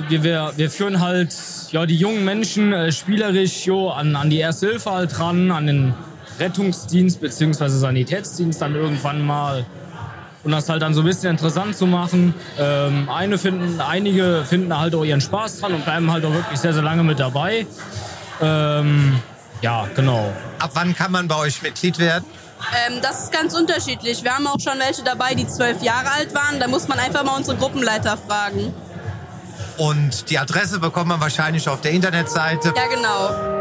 wir, 0.08 0.22
wir, 0.22 0.52
wir 0.54 0.70
führen 0.70 1.00
halt 1.00 1.34
ja, 1.72 1.84
die 1.86 1.96
jungen 1.96 2.24
Menschen 2.24 2.72
äh, 2.72 2.92
spielerisch 2.92 3.66
jo, 3.66 3.88
an, 3.90 4.14
an 4.14 4.30
die 4.30 4.38
Erste 4.38 4.68
Hilfe 4.68 4.92
halt 4.92 5.18
ran, 5.18 5.50
an 5.50 5.66
den 5.66 5.94
Rettungsdienst 6.38 7.20
bzw. 7.20 7.68
Sanitätsdienst 7.68 8.62
dann 8.62 8.76
irgendwann 8.76 9.26
mal. 9.26 9.66
Und 10.44 10.52
das 10.52 10.68
halt 10.68 10.82
dann 10.82 10.94
so 10.94 11.00
ein 11.00 11.06
bisschen 11.06 11.30
interessant 11.30 11.76
zu 11.76 11.86
machen. 11.86 12.34
Ähm, 12.58 13.08
eine 13.10 13.38
finden, 13.38 13.80
einige 13.80 14.44
finden 14.46 14.78
halt 14.78 14.94
auch 14.94 15.04
ihren 15.04 15.20
Spaß 15.20 15.60
dran 15.60 15.74
und 15.74 15.84
bleiben 15.84 16.10
halt 16.12 16.24
auch 16.24 16.32
wirklich 16.32 16.58
sehr, 16.60 16.72
sehr 16.72 16.82
lange 16.82 17.02
mit 17.02 17.18
dabei. 17.18 17.66
Ähm, 18.40 19.20
ja, 19.62 19.86
genau. 19.94 20.32
Ab 20.58 20.70
wann 20.74 20.94
kann 20.94 21.12
man 21.12 21.28
bei 21.28 21.36
euch 21.36 21.62
Mitglied 21.62 21.98
werden? 21.98 22.24
Ähm, 22.86 23.00
das 23.02 23.24
ist 23.24 23.32
ganz 23.32 23.54
unterschiedlich. 23.54 24.22
Wir 24.22 24.34
haben 24.34 24.46
auch 24.46 24.60
schon 24.60 24.78
welche 24.78 25.02
dabei, 25.02 25.34
die 25.34 25.46
zwölf 25.46 25.82
Jahre 25.82 26.10
alt 26.10 26.34
waren. 26.34 26.60
Da 26.60 26.68
muss 26.68 26.88
man 26.88 26.98
einfach 26.98 27.24
mal 27.24 27.36
unsere 27.36 27.56
Gruppenleiter 27.56 28.16
fragen. 28.16 28.74
Und 29.78 30.28
die 30.28 30.38
Adresse 30.38 30.78
bekommt 30.78 31.08
man 31.08 31.20
wahrscheinlich 31.20 31.68
auf 31.68 31.80
der 31.80 31.92
Internetseite. 31.92 32.74
Ja, 32.76 32.86
genau. 32.86 33.60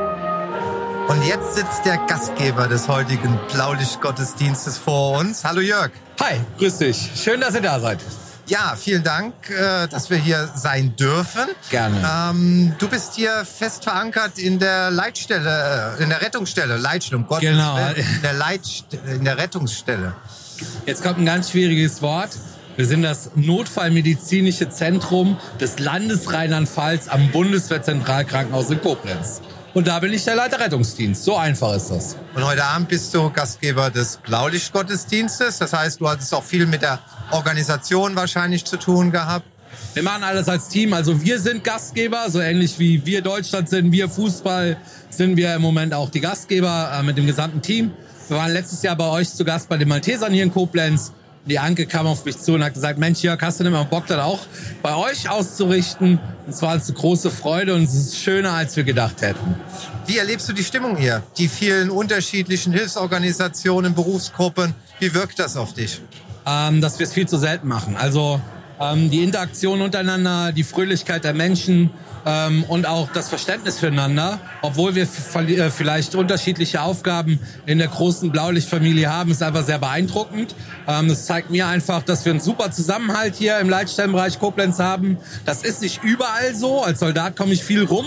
Und 1.07 1.25
jetzt 1.25 1.55
sitzt 1.55 1.85
der 1.85 1.97
Gastgeber 1.97 2.67
des 2.67 2.87
heutigen 2.87 3.39
Blaulicht-Gottesdienstes 3.51 4.77
vor 4.77 5.17
uns. 5.17 5.43
Hallo 5.43 5.61
Jörg. 5.61 5.91
Hi, 6.19 6.39
grüß 6.57 6.77
dich. 6.77 7.09
Schön, 7.15 7.41
dass 7.41 7.55
ihr 7.55 7.61
da 7.61 7.79
seid. 7.79 7.99
Ja, 8.49 8.75
vielen 8.75 9.03
Dank, 9.03 9.33
äh, 9.51 9.87
dass 9.87 10.09
wir 10.09 10.17
hier 10.17 10.49
sein 10.55 10.95
dürfen. 10.95 11.45
Gerne. 11.69 11.97
Ähm, 12.31 12.73
du 12.79 12.87
bist 12.87 13.13
hier 13.13 13.45
fest 13.45 13.83
verankert 13.83 14.39
in 14.39 14.57
der 14.57 14.89
Leitstelle, 14.89 15.95
äh, 15.99 16.03
in 16.03 16.09
der 16.09 16.21
Rettungsstelle, 16.21 16.77
Leitstelle, 16.77 17.17
um 17.17 17.27
Gottes 17.27 17.47
Genau. 17.47 17.75
Willen, 17.77 17.95
in 17.95 18.21
der, 18.23 18.33
Leitst 18.33 18.85
in 18.93 19.23
der 19.23 19.37
Rettungsstelle. 19.37 20.15
Jetzt 20.87 21.03
kommt 21.03 21.19
ein 21.19 21.25
ganz 21.25 21.51
schwieriges 21.51 22.01
Wort. 22.01 22.29
Wir 22.75 22.87
sind 22.87 23.03
das 23.03 23.31
Notfallmedizinische 23.35 24.69
Zentrum 24.69 25.37
des 25.59 25.77
Landes 25.79 26.33
Rheinland-Pfalz 26.33 27.07
am 27.07 27.29
Bundeswehrzentralkrankenhaus 27.31 28.69
in 28.71 28.81
Koblenz. 28.81 29.41
Und 29.73 29.87
da 29.87 29.99
bin 29.99 30.11
ich 30.11 30.23
der 30.23 30.35
Leiter 30.35 30.59
Rettungsdienst. 30.59 31.23
So 31.23 31.35
einfach 31.35 31.75
ist 31.75 31.89
das. 31.91 32.15
Und 32.33 32.43
heute 32.43 32.63
Abend 32.63 32.89
bist 32.89 33.13
du 33.13 33.29
Gastgeber 33.29 33.91
des 33.91 34.17
Blaulichtgottesdienstes. 34.17 35.59
Das 35.59 35.73
heißt, 35.73 36.01
du 36.01 36.09
hattest 36.09 36.33
auch 36.33 36.43
viel 36.43 36.65
mit 36.65 36.81
der 36.81 36.99
Organisation 37.31 38.15
wahrscheinlich 38.15 38.65
zu 38.65 38.77
tun 38.77 39.11
gehabt. 39.11 39.45
Wir 39.93 40.03
machen 40.03 40.23
alles 40.23 40.49
als 40.49 40.69
Team. 40.69 40.93
Also 40.93 41.21
wir 41.21 41.39
sind 41.39 41.63
Gastgeber, 41.63 42.29
so 42.29 42.39
ähnlich 42.39 42.79
wie 42.79 43.05
wir 43.05 43.21
Deutschland 43.21 43.69
sind, 43.69 43.91
wir 43.91 44.09
Fußball, 44.09 44.77
sind 45.09 45.37
wir 45.37 45.53
im 45.53 45.61
Moment 45.61 45.93
auch 45.93 46.09
die 46.09 46.19
Gastgeber 46.19 46.91
äh, 46.93 47.03
mit 47.03 47.17
dem 47.17 47.27
gesamten 47.27 47.61
Team. 47.61 47.91
Wir 48.27 48.37
waren 48.37 48.51
letztes 48.51 48.81
Jahr 48.81 48.95
bei 48.95 49.07
euch 49.09 49.29
zu 49.29 49.45
Gast 49.45 49.69
bei 49.69 49.77
den 49.77 49.87
Maltesern 49.87 50.33
hier 50.33 50.43
in 50.43 50.51
Koblenz. 50.51 51.11
Die 51.45 51.57
Anke 51.57 51.85
kam 51.85 52.05
auf 52.05 52.25
mich 52.25 52.37
zu 52.37 52.53
und 52.53 52.63
hat 52.63 52.73
gesagt, 52.73 52.99
Mensch 52.99 53.21
Jörg, 53.21 53.41
hast 53.41 53.59
du 53.59 53.63
denn 53.63 53.73
mal 53.73 53.83
Bock, 53.83 54.05
das 54.07 54.19
auch 54.19 54.39
bei 54.81 54.95
euch 54.95 55.29
auszurichten? 55.29 56.19
Und 56.45 56.53
es 56.53 56.61
war 56.61 56.73
uns 56.73 56.87
eine 56.87 56.97
große 56.97 57.31
Freude 57.31 57.73
und 57.73 57.83
es 57.83 57.95
ist 57.95 58.17
schöner, 58.17 58.53
als 58.53 58.75
wir 58.75 58.83
gedacht 58.83 59.21
hätten. 59.21 59.55
Wie 60.05 60.17
erlebst 60.17 60.47
du 60.49 60.53
die 60.53 60.63
Stimmung 60.63 60.95
hier? 60.95 61.23
Die 61.37 61.47
vielen 61.47 61.89
unterschiedlichen 61.89 62.73
Hilfsorganisationen, 62.73 63.95
Berufsgruppen. 63.95 64.75
Wie 64.99 65.13
wirkt 65.13 65.39
das 65.39 65.57
auf 65.57 65.73
dich? 65.73 66.01
ähm, 66.49 66.81
dass 66.81 66.99
wir 66.99 67.05
es 67.05 67.13
viel 67.13 67.27
zu 67.27 67.37
selten 67.37 67.67
machen. 67.67 67.95
Also 67.97 68.41
ähm, 68.79 69.09
die 69.09 69.23
Interaktion 69.23 69.81
untereinander, 69.81 70.51
die 70.51 70.63
Fröhlichkeit 70.63 71.23
der 71.23 71.33
Menschen 71.33 71.91
ähm, 72.25 72.63
und 72.67 72.87
auch 72.87 73.09
das 73.11 73.29
Verständnis 73.29 73.79
füreinander, 73.79 74.39
obwohl 74.61 74.95
wir 74.95 75.03
äh, 75.03 75.69
vielleicht 75.69 76.15
unterschiedliche 76.15 76.81
Aufgaben 76.81 77.39
in 77.65 77.77
der 77.77 77.87
großen 77.87 78.31
Blaulichtfamilie 78.31 79.11
haben, 79.11 79.31
ist 79.31 79.43
einfach 79.43 79.63
sehr 79.63 79.79
beeindruckend. 79.79 80.55
Ähm, 80.87 81.07
das 81.07 81.25
zeigt 81.25 81.49
mir 81.49 81.67
einfach, 81.67 82.03
dass 82.03 82.25
wir 82.25 82.31
einen 82.31 82.41
super 82.41 82.71
Zusammenhalt 82.71 83.35
hier 83.35 83.59
im 83.59 83.69
Leitstellenbereich 83.69 84.39
Koblenz 84.39 84.79
haben. 84.79 85.17
Das 85.45 85.63
ist 85.63 85.81
nicht 85.81 86.03
überall 86.03 86.55
so. 86.55 86.83
Als 86.83 86.99
Soldat 86.99 87.35
komme 87.35 87.53
ich 87.53 87.63
viel 87.63 87.83
rum, 87.83 88.05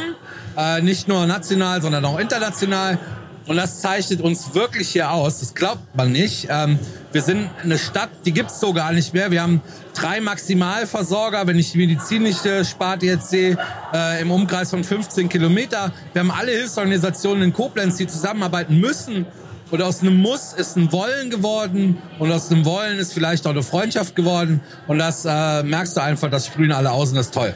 äh, 0.57 0.81
nicht 0.83 1.09
nur 1.09 1.27
national, 1.27 1.83
sondern 1.83 2.05
auch 2.05 2.19
international. 2.19 2.99
Und 3.46 3.57
das 3.57 3.81
zeichnet 3.81 4.20
uns 4.20 4.55
wirklich 4.55 4.90
hier 4.90 5.11
aus. 5.11 5.40
Das 5.40 5.55
glaubt 5.55 5.96
man 5.96 6.12
nicht. 6.12 6.46
Ähm, 6.50 6.78
wir 7.11 7.22
sind 7.22 7.50
eine 7.62 7.78
Stadt, 7.78 8.11
die 8.24 8.33
gibt's 8.33 8.61
so 8.61 8.72
gar 8.72 8.92
nicht 8.92 9.14
mehr. 9.14 9.31
Wir 9.31 9.42
haben 9.42 9.61
drei 9.94 10.20
Maximalversorger, 10.20 11.46
wenn 11.46 11.59
ich 11.59 11.72
die 11.72 11.78
medizinische 11.78 12.64
Sparte 12.64 13.07
jetzt 13.07 13.31
sehe, 13.31 13.59
äh, 13.92 14.22
im 14.22 14.31
Umkreis 14.31 14.70
von 14.70 14.85
15 14.85 15.28
Kilometer. 15.28 15.92
Wir 16.12 16.20
haben 16.20 16.31
alle 16.31 16.52
Hilfsorganisationen 16.52 17.42
in 17.42 17.52
Koblenz, 17.52 17.96
die 17.96 18.07
zusammenarbeiten 18.07 18.78
müssen. 18.78 19.26
Und 19.70 19.81
aus 19.81 20.02
einem 20.02 20.16
Muss 20.16 20.52
ist 20.52 20.76
ein 20.76 20.92
Wollen 20.92 21.31
geworden 21.31 21.96
und 22.18 22.31
aus 22.31 22.50
einem 22.50 22.66
Wollen 22.66 22.98
ist 22.98 23.14
vielleicht 23.14 23.46
auch 23.46 23.52
eine 23.52 23.62
Freundschaft 23.62 24.14
geworden. 24.14 24.61
Und 24.87 24.98
das 24.98 25.24
äh, 25.24 25.62
merkst 25.62 25.96
du 25.96 26.02
einfach, 26.02 26.31
das 26.31 26.46
sprühen 26.46 26.72
alle 26.72 26.92
aus 26.92 27.09
und 27.09 27.16
das 27.16 27.26
ist 27.26 27.35
toll. 27.35 27.55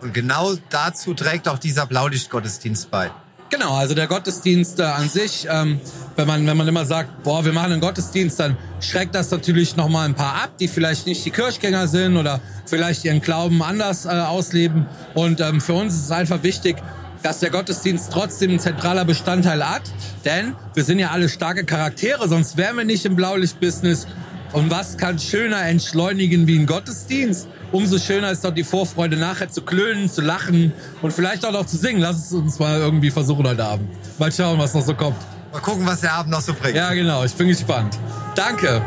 Und 0.00 0.14
genau 0.14 0.54
dazu 0.70 1.12
trägt 1.12 1.48
auch 1.48 1.58
dieser 1.58 1.86
Blaulichtgottesdienst 1.86 2.90
bei. 2.90 3.10
Genau, 3.50 3.74
also 3.74 3.94
der 3.94 4.06
Gottesdienst 4.06 4.78
äh, 4.78 4.84
an 4.84 5.08
sich, 5.08 5.46
ähm, 5.50 5.80
wenn 6.14 6.28
man 6.28 6.46
wenn 6.46 6.56
man 6.56 6.68
immer 6.68 6.84
sagt, 6.84 7.24
boah, 7.24 7.44
wir 7.44 7.52
machen 7.52 7.72
einen 7.72 7.80
Gottesdienst, 7.80 8.38
dann 8.38 8.56
schreckt 8.80 9.12
das 9.12 9.32
natürlich 9.32 9.76
noch 9.76 9.88
mal 9.88 10.04
ein 10.04 10.14
paar 10.14 10.34
ab, 10.44 10.50
die 10.60 10.68
vielleicht 10.68 11.06
nicht 11.06 11.24
die 11.24 11.32
Kirchgänger 11.32 11.88
sind 11.88 12.16
oder 12.16 12.40
vielleicht 12.66 13.04
ihren 13.04 13.20
Glauben 13.20 13.60
anders 13.60 14.04
äh, 14.04 14.10
ausleben. 14.10 14.86
Und 15.14 15.40
ähm, 15.40 15.60
für 15.60 15.74
uns 15.74 15.94
ist 15.94 16.04
es 16.04 16.10
einfach 16.12 16.44
wichtig, 16.44 16.76
dass 17.24 17.40
der 17.40 17.50
Gottesdienst 17.50 18.12
trotzdem 18.12 18.52
ein 18.52 18.60
zentraler 18.60 19.04
Bestandteil 19.04 19.68
hat, 19.68 19.82
denn 20.24 20.54
wir 20.74 20.84
sind 20.84 21.00
ja 21.00 21.10
alle 21.10 21.28
starke 21.28 21.64
Charaktere, 21.64 22.28
sonst 22.28 22.56
wären 22.56 22.76
wir 22.76 22.84
nicht 22.84 23.04
im 23.04 23.16
Blaulicht-Business. 23.16 24.06
Und 24.52 24.70
was 24.70 24.96
kann 24.96 25.18
schöner 25.18 25.62
entschleunigen 25.66 26.46
wie 26.46 26.58
ein 26.58 26.66
Gottesdienst? 26.66 27.48
Umso 27.70 27.98
schöner 27.98 28.32
ist 28.32 28.44
doch 28.44 28.52
die 28.52 28.64
Vorfreude, 28.64 29.16
nachher 29.16 29.48
zu 29.48 29.62
klönen, 29.62 30.10
zu 30.10 30.22
lachen 30.22 30.72
und 31.02 31.12
vielleicht 31.12 31.44
auch 31.46 31.52
noch 31.52 31.66
zu 31.66 31.76
singen. 31.76 32.00
Lass 32.00 32.26
es 32.26 32.32
uns 32.32 32.58
mal 32.58 32.78
irgendwie 32.80 33.10
versuchen 33.10 33.46
heute 33.46 33.64
Abend. 33.64 33.88
Mal 34.18 34.32
schauen, 34.32 34.58
was 34.58 34.74
noch 34.74 34.84
so 34.84 34.94
kommt. 34.94 35.16
Mal 35.52 35.60
gucken, 35.60 35.86
was 35.86 36.00
der 36.00 36.14
Abend 36.14 36.32
noch 36.32 36.40
so 36.40 36.52
bringt. 36.52 36.76
Ja, 36.76 36.92
genau. 36.92 37.24
Ich 37.24 37.34
bin 37.34 37.46
gespannt. 37.48 37.96
Danke. 38.34 38.82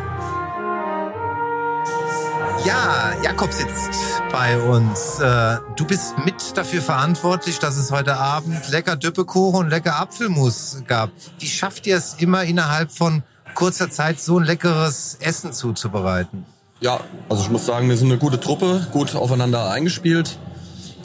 Ja, 2.66 3.14
Jakob 3.24 3.52
sitzt 3.52 3.90
bei 4.32 4.58
uns. 4.58 5.20
Äh, 5.20 5.58
Du 5.76 5.86
bist 5.86 6.18
mit 6.24 6.36
dafür 6.56 6.82
verantwortlich, 6.82 7.60
dass 7.60 7.78
es 7.78 7.92
heute 7.92 8.16
Abend 8.16 8.70
lecker 8.70 8.96
Düppekuchen 8.96 9.62
und 9.66 9.70
lecker 9.70 10.00
Apfelmus 10.00 10.84
gab. 10.88 11.10
Wie 11.40 11.48
schafft 11.48 11.88
ihr 11.88 11.98
es 11.98 12.16
immer 12.20 12.44
innerhalb 12.44 12.92
von 12.92 13.24
kurzer 13.54 13.90
Zeit 13.90 14.20
so 14.20 14.40
ein 14.40 14.46
leckeres 14.46 15.18
Essen 15.20 15.54
zuzubereiten? 15.54 16.46
Ja, 16.80 17.00
also 17.30 17.44
ich 17.44 17.50
muss 17.50 17.66
sagen, 17.66 17.88
wir 17.90 17.98
sind 17.98 18.10
eine 18.12 18.20
gute 18.20 18.40
Truppe, 18.40 18.86
gut 18.92 19.16
aufeinander 19.16 19.72
eingespielt. 19.72 20.38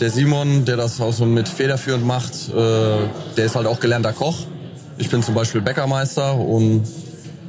Der 0.01 0.11
Simon, 0.11 0.65
der 0.65 0.77
das 0.77 1.01
auch 1.01 1.13
so 1.13 1.25
mit 1.25 1.49
federführend 1.49 2.05
macht, 2.05 2.49
äh, 2.49 2.53
der 3.37 3.45
ist 3.45 3.57
halt 3.57 3.67
auch 3.67 3.81
gelernter 3.81 4.13
Koch. 4.13 4.39
Ich 4.97 5.09
bin 5.09 5.23
zum 5.23 5.35
Beispiel 5.35 5.61
Bäckermeister 5.61 6.35
und 6.35 6.85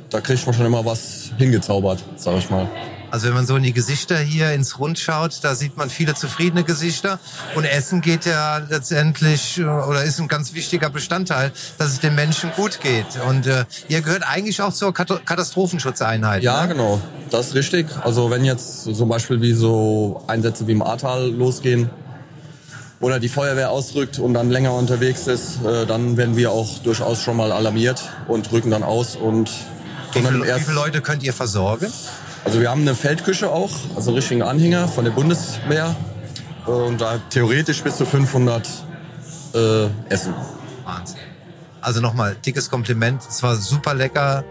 da 0.10 0.22
kriegt 0.22 0.46
man 0.46 0.54
schon 0.56 0.66
immer 0.66 0.86
was 0.86 1.32
hingezaubert, 1.38 2.04
sag 2.16 2.38
ich 2.38 2.50
mal. 2.50 2.68
Also 3.12 3.28
wenn 3.28 3.34
man 3.34 3.48
so 3.48 3.56
in 3.56 3.64
die 3.64 3.74
Gesichter 3.74 4.18
hier 4.18 4.52
ins 4.52 4.78
Rund 4.78 5.00
schaut, 5.00 5.40
da 5.42 5.56
sieht 5.56 5.78
man 5.78 5.90
viele 5.90 6.14
zufriedene 6.14 6.64
Gesichter. 6.64 7.20
Und 7.56 7.66
Essen 7.66 8.02
geht 8.02 8.26
ja 8.26 8.60
letztendlich 8.70 9.58
äh, 9.58 9.64
oder 9.64 10.04
ist 10.04 10.20
ein 10.20 10.28
ganz 10.28 10.54
wichtiger 10.54 10.90
Bestandteil, 10.90 11.52
dass 11.78 11.88
es 11.88 12.00
den 12.00 12.14
Menschen 12.14 12.52
gut 12.56 12.82
geht. 12.82 13.06
Und 13.28 13.48
äh, 13.48 13.66
ihr 13.88 14.02
gehört 14.02 14.24
eigentlich 14.28 14.62
auch 14.62 14.74
zur 14.74 14.94
Kat 14.94 15.26
Katastrophenschutzeinheit. 15.26 16.44
Ja, 16.44 16.62
ne? 16.62 16.74
genau, 16.74 17.02
das 17.32 17.48
ist 17.48 17.56
richtig. 17.56 17.88
Also 18.04 18.30
wenn 18.30 18.46
jetzt 18.46 18.84
zum 18.84 19.10
Beispiel 19.10 19.42
wie 19.42 19.54
so 19.54 20.24
Einsätze 20.28 20.68
wie 20.68 20.74
im 20.74 20.84
Ahrtal 20.84 21.32
losgehen 21.32 21.90
oder 23.00 23.20
die 23.20 23.30
Feuerwehr 23.30 23.72
ausrückt 23.72 24.20
und 24.20 24.36
dann 24.36 24.52
länger 24.52 24.74
unterwegs 24.74 25.26
ist, 25.26 25.64
äh, 25.66 25.88
dann 25.88 26.16
werden 26.18 26.38
wir 26.38 26.52
auch 26.52 26.78
durchaus 26.80 27.24
schon 27.24 27.38
mal 27.38 27.52
alarmiert 27.52 28.04
und 28.28 28.52
rücken 28.52 28.70
dann 28.70 28.84
aus 28.84 29.16
und 29.16 29.50
Wie 30.14 30.20
viele, 30.20 30.44
wie 30.44 30.62
viele 30.62 30.76
Leute 30.76 31.02
könnt 31.02 31.24
ihr 31.24 31.34
versorgen? 31.34 31.92
Also 32.46 32.62
wir 32.62 32.70
haben 32.70 32.82
eine 32.82 32.96
Feldküche 32.96 33.50
auch, 33.50 33.72
also 33.96 34.10
einen 34.10 34.18
richtigen 34.18 34.42
Anhänger 34.42 34.88
von 34.88 35.06
der 35.06 35.12
Bundeswehr. 35.12 35.96
Und 36.66 37.02
da 37.02 37.18
theoretisch 37.30 37.82
bis 37.84 37.98
zu 37.98 38.06
500 38.06 38.68
äh, 39.54 39.86
Essen. 40.10 40.34
Wahnsinn. 40.86 41.20
Also 41.82 42.02
nochmal, 42.02 42.36
dickes 42.46 42.70
Kompliment. 42.70 43.22
Es 43.28 43.42
war 43.44 43.56
super 43.56 43.94
lecker 43.94 44.44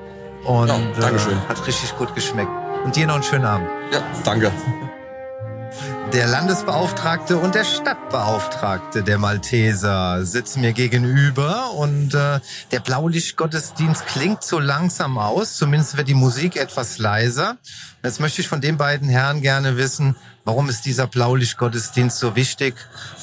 und 0.44 0.68
Ja. 0.68 0.77
Äh, 0.77 1.48
hat 1.48 1.66
richtig 1.66 1.96
gut 1.96 2.14
geschmeckt. 2.14 2.51
Und 2.85 2.96
dir 2.96 3.07
noch 3.07 3.14
einen 3.14 3.22
schönen 3.22 3.44
Abend. 3.44 3.68
Ja, 3.92 4.01
danke. 4.24 4.51
Der 6.12 6.27
Landesbeauftragte 6.27 7.37
und 7.37 7.55
der 7.55 7.64
Stadtbeauftragte 7.64 9.03
der 9.03 9.18
Malteser 9.18 10.25
sitzen 10.25 10.62
mir 10.62 10.73
gegenüber 10.73 11.73
und 11.75 12.14
äh, 12.14 12.40
der 12.73 12.81
Blaulichtgottesdienst 12.81 14.07
klingt 14.07 14.42
so 14.42 14.59
langsam 14.59 15.18
aus, 15.18 15.57
zumindest 15.59 15.99
wird 15.99 16.09
die 16.09 16.14
Musik 16.14 16.57
etwas 16.57 16.99
leiser. 16.99 17.59
Jetzt 18.03 18.21
möchte 18.21 18.40
ich 18.40 18.49
von 18.49 18.62
den 18.62 18.79
beiden 18.79 19.09
Herren 19.11 19.42
gerne 19.42 19.77
wissen, 19.77 20.16
warum 20.44 20.71
ist 20.71 20.87
dieser 20.87 21.07
Blaulichtgottesdienst 21.07 22.18
so 22.18 22.35
wichtig 22.35 22.75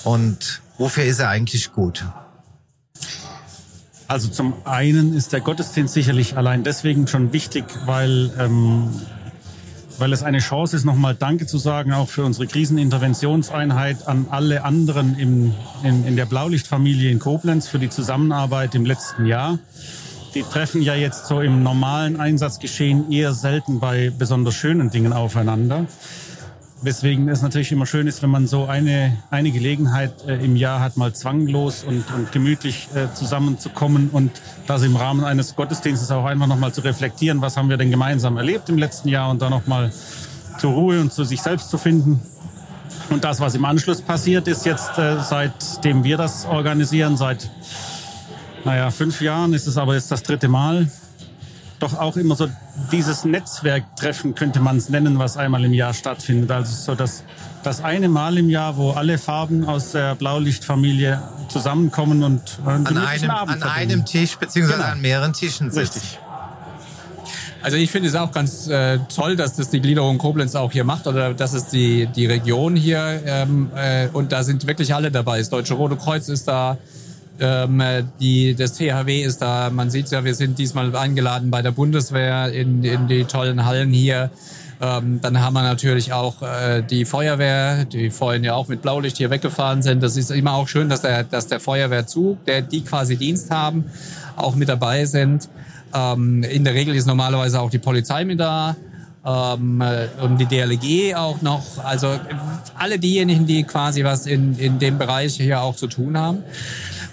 und 0.04 0.62
wofür 0.78 1.06
ist 1.06 1.19
er 1.19 1.30
eigentlich 1.30 1.74
gut? 1.74 2.06
Also 4.08 4.28
zum 4.28 4.54
einen 4.65 5.15
ist 5.15 5.34
der 5.34 5.41
Gottesdienst 5.41 5.95
sicherlich 5.95 6.38
allein 6.38 6.63
deswegen 6.63 7.08
schon 7.08 7.34
wichtig, 7.34 7.65
weil 7.86 8.32
ähm, 8.38 8.93
weil 9.97 10.13
es 10.13 10.23
eine 10.23 10.39
Chance 10.39 10.75
ist, 10.75 10.86
nochmal 10.86 11.15
Danke 11.15 11.45
zu 11.45 11.58
sagen, 11.58 11.93
auch 11.93 12.10
für 12.10 12.23
unsere 12.23 12.47
Kriseninterventionseinheit 12.47 14.08
an 14.08 14.27
alle 14.29 14.63
anderen 14.63 15.17
im, 15.17 15.53
in, 15.84 16.05
in 16.05 16.15
der 16.15 16.25
Blaulichtfamilie 16.25 17.12
in 17.12 17.19
Koblenz 17.19 17.67
für 17.67 17.79
die 17.79 17.89
Zusammenarbeit 17.89 18.75
im 18.75 18.86
letzten 18.86 19.25
Jahr. 19.25 19.60
Die 20.34 20.43
treffen 20.43 20.81
ja 20.81 20.95
jetzt 20.95 21.27
so 21.27 21.39
im 21.39 21.63
normalen 21.63 22.19
Einsatzgeschehen 22.19 23.12
eher 23.12 23.34
selten 23.34 23.79
bei 23.79 24.12
besonders 24.17 24.55
schönen 24.55 24.89
Dingen 24.89 25.13
aufeinander. 25.13 25.86
Weswegen 26.86 27.30
es 27.30 27.41
natürlich 27.41 27.71
immer 27.71 27.88
schön 27.88 28.06
ist, 28.06 28.21
wenn 28.21 28.30
man 28.30 28.45
so 28.45 28.65
eine, 28.65 29.17
eine 29.32 29.50
Gelegenheit 29.50 30.24
äh, 30.28 30.36
im 30.36 30.56
Jahr 30.56 30.82
hat, 30.82 30.98
mal 30.98 31.13
zwanglos 31.13 31.84
und, 31.84 32.06
und 32.13 32.32
gemütlich 32.32 32.89
äh, 32.93 33.12
zusammenzukommen 33.15 34.12
und 34.12 34.32
das 34.67 34.84
im 34.84 34.95
Rahmen 34.95 35.24
eines 35.24 35.56
Gottesdienstes 35.56 36.12
auch 36.12 36.26
einfach 36.26 36.45
nochmal 36.45 36.74
zu 36.74 36.82
reflektieren, 36.82 37.41
was 37.41 37.58
haben 37.58 37.69
wir 37.69 37.78
denn 37.78 37.89
gemeinsam 37.89 38.38
erlebt 38.38 38.69
im 38.69 38.78
letzten 38.78 39.10
Jahr 39.10 39.32
und 39.32 39.41
dann 39.41 39.50
nochmal 39.50 39.91
zur 40.60 40.74
Ruhe 40.74 41.02
und 41.02 41.12
zu 41.12 41.24
sich 41.24 41.41
selbst 41.41 41.71
zu 41.71 41.80
finden. 41.80 42.21
Und 43.10 43.24
das, 43.24 43.39
was 43.39 43.56
im 43.56 43.65
Anschluss 43.65 44.02
passiert, 44.02 44.48
ist 44.48 44.63
jetzt, 44.67 45.00
äh, 45.00 45.17
seitdem 45.21 46.04
wir 46.04 46.17
das 46.17 46.45
organisieren, 46.45 47.17
seit 47.17 47.50
naja, 48.63 48.91
fünf 48.91 49.21
Jahren 49.21 49.54
ist 49.54 49.65
es 49.65 49.78
aber 49.78 49.95
jetzt 49.95 50.12
das 50.12 50.21
dritte 50.21 50.50
Mal, 50.50 50.91
doch 51.79 51.97
auch 51.97 52.17
immer 52.17 52.35
so 52.35 52.47
dieses 52.91 53.25
Netzwerktreffen, 53.25 54.35
könnte 54.35 54.59
man 54.59 54.77
es 54.77 54.89
nennen, 54.89 55.19
was 55.19 55.38
einmal 55.38 55.63
im 55.65 55.73
Jahr 55.73 55.93
stattfindet. 55.93 56.51
Also 56.51 56.75
so 56.75 56.95
das, 56.95 57.23
das 57.63 57.83
eine 57.83 58.09
Mal 58.09 58.38
im 58.38 58.49
Jahr, 58.49 58.77
wo 58.77 58.91
alle 58.91 59.17
Farben 59.17 59.65
aus 59.65 59.91
der 59.91 60.15
Blaulichtfamilie 60.15 61.21
zusammenkommen 61.49 62.23
und 62.23 62.59
äh, 62.65 62.69
an 62.69 62.97
einem, 62.97 63.29
an 63.29 63.63
einem 63.63 64.05
Tisch 64.05 64.38
beziehungsweise 64.38 64.79
genau. 64.79 64.91
an 64.91 65.01
mehreren 65.01 65.33
Tischen 65.33 65.71
sitzen. 65.71 65.99
Richtig. 65.99 66.19
Also 67.65 67.77
ich 67.77 67.89
finde 67.89 68.09
es 68.09 68.15
auch 68.15 68.31
ganz 68.31 68.67
äh, 68.67 68.99
toll, 69.13 69.35
dass 69.35 69.55
das 69.55 69.71
die 69.71 69.81
Gliederung 69.81 70.19
Koblenz 70.19 70.53
auch 70.53 70.71
hier 70.71 70.83
macht 70.83 71.07
oder 71.07 71.33
dass 71.33 71.53
es 71.53 71.65
die, 71.65 72.05
die 72.05 72.27
Region 72.27 72.75
hier 72.75 73.23
ähm, 73.25 73.71
äh, 73.75 74.07
und 74.13 74.31
da 74.31 74.43
sind 74.43 74.67
wirklich 74.67 74.93
alle 74.93 75.09
dabei. 75.09 75.39
Das 75.39 75.49
Deutsche 75.49 75.73
Rote 75.73 75.95
Kreuz 75.95 76.29
ist 76.29 76.47
da, 76.47 76.77
ähm, 77.39 77.82
die, 78.19 78.56
das 78.56 78.74
THW 78.74 79.21
ist 79.21 79.41
da, 79.41 79.69
man 79.69 79.89
sieht 79.89 80.10
ja, 80.12 80.24
wir 80.24 80.36
sind 80.36 80.58
diesmal 80.58 80.95
eingeladen 80.95 81.52
bei 81.52 81.62
der 81.62 81.71
Bundeswehr 81.71 82.52
in, 82.52 82.84
in 82.84 83.08
die 83.08 83.26
tollen 83.26 83.65
Hallen 83.65 83.91
hier. 83.91 84.32
Ähm, 84.82 85.19
dann 85.21 85.41
haben 85.41 85.54
wir 85.54 85.63
natürlich 85.63 86.12
auch 86.12 86.41
äh, 86.41 86.82
die 86.82 87.06
Feuerwehr, 87.06 87.86
die 87.86 88.10
vorhin 88.10 88.43
ja 88.43 88.56
auch 88.56 88.67
mit 88.67 88.82
Blaulicht 88.82 89.17
hier 89.17 89.30
weggefahren 89.30 89.82
sind. 89.82 90.04
Das 90.04 90.17
ist 90.17 90.32
immer 90.32 90.54
auch 90.54 90.67
schön, 90.67 90.89
dass 90.89 91.02
der, 91.02 91.24
dass 91.24 91.48
der 91.48 91.60
Feuerwehrzug, 91.60 92.43
der 92.45 92.62
die 92.62 92.82
quasi 92.82 93.15
Dienst 93.15 93.52
haben, 93.52 93.86
auch 94.36 94.56
mit 94.56 94.67
dabei 94.67 95.06
sind. 95.06 95.50
Ähm, 95.93 96.43
in 96.43 96.63
der 96.65 96.74
Regel 96.74 96.95
ist 96.95 97.06
normalerweise 97.06 97.62
auch 97.62 97.69
die 97.69 97.80
Polizei 97.80 98.26
mit 98.26 98.39
da. 98.39 98.76
Ähm, 99.26 99.84
und 100.21 100.38
die 100.38 100.45
DLG 100.45 101.15
auch 101.15 101.41
noch, 101.41 101.84
also 101.84 102.19
alle 102.78 103.00
diejenigen, 103.00 103.48
die 103.48 103.63
quasi 103.63 104.04
was 104.04 104.28
in, 104.28 104.58
in 104.60 104.78
dem 104.78 104.98
Bereich 104.98 105.36
hier 105.36 105.62
auch 105.62 105.76
zu 105.76 105.88
tun 105.88 106.17
haben. 106.17 106.43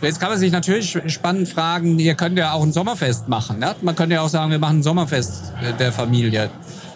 Jetzt 0.03 0.19
kann 0.19 0.31
man 0.31 0.38
sich 0.38 0.51
natürlich 0.51 0.99
spannend 1.07 1.49
fragen, 1.49 2.01
ihr 2.01 2.17
könnt 2.17 2.37
ja 2.37 2.53
auch 2.53 2.62
ein 2.62 2.73
Sommerfest 2.73 3.29
machen. 3.29 3.61
Ne? 3.61 3.75
Man 3.83 3.95
könnte 3.95 4.17
ja 4.17 4.23
auch 4.23 4.29
sagen, 4.29 4.51
wir 4.51 4.59
machen 4.59 4.81
ein 4.81 4.83
Sommerfest 4.83 5.53
der 5.79 5.93
Familie, 5.93 6.51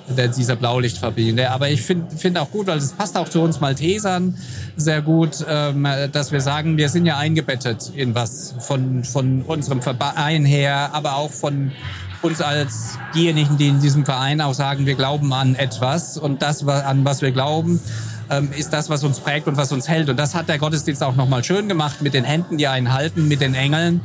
der, 0.09 0.27
dieser 0.27 0.57
Blaulichtfamilie. 0.57 1.49
Aber 1.53 1.69
ich 1.69 1.83
finde 1.83 2.17
find 2.17 2.37
auch 2.37 2.51
gut, 2.51 2.67
weil 2.67 2.79
es 2.79 2.93
passt 2.93 3.17
auch 3.17 3.29
zu 3.29 3.41
uns 3.43 3.61
Maltesern 3.61 4.37
sehr 4.77 5.03
gut, 5.03 5.45
ähm, 5.49 5.87
dass 6.11 6.33
wir 6.33 6.41
sagen, 6.41 6.79
wir 6.79 6.89
sind 6.89 7.07
ja 7.07 7.17
eingebettet 7.17 7.93
in 7.95 8.17
was 8.17 8.55
von, 8.59 9.05
von 9.05 9.43
unserem 9.43 9.83
Verein 9.83 10.45
her, 10.45 10.91
aber 10.93 11.15
auch 11.15 11.31
von 11.31 11.71
uns 12.23 12.41
als 12.41 12.99
diejenigen, 13.15 13.57
die 13.57 13.69
in 13.69 13.81
diesem 13.81 14.05
Verein 14.05 14.41
auch 14.41 14.55
sagen, 14.55 14.85
wir 14.85 14.97
glauben 14.97 15.33
an 15.33 15.55
etwas 15.55 16.19
und 16.19 16.43
das, 16.43 16.67
an 16.67 17.05
was 17.05 17.23
wir 17.23 17.31
glauben, 17.31 17.81
ähm, 18.31 18.51
ist 18.57 18.73
das, 18.73 18.91
was 18.91 19.05
uns 19.05 19.21
prägt 19.21 19.47
und 19.49 19.57
was 19.57 19.73
uns 19.73 19.89
hält. 19.89 20.09
Und 20.09 20.17
das 20.19 20.35
hat 20.35 20.49
der 20.49 20.59
Gottesdienst 20.59 21.03
auch 21.03 21.17
nochmal 21.17 21.45
schön 21.45 21.69
gemacht 21.69 22.03
mit 22.03 22.15
den 22.15 22.25
Händen, 22.25 22.59
die 22.59 22.67
einen 22.67 22.93
halten, 22.93 23.29
mit 23.29 23.41
den 23.41 23.55
Engeln. 23.55 24.01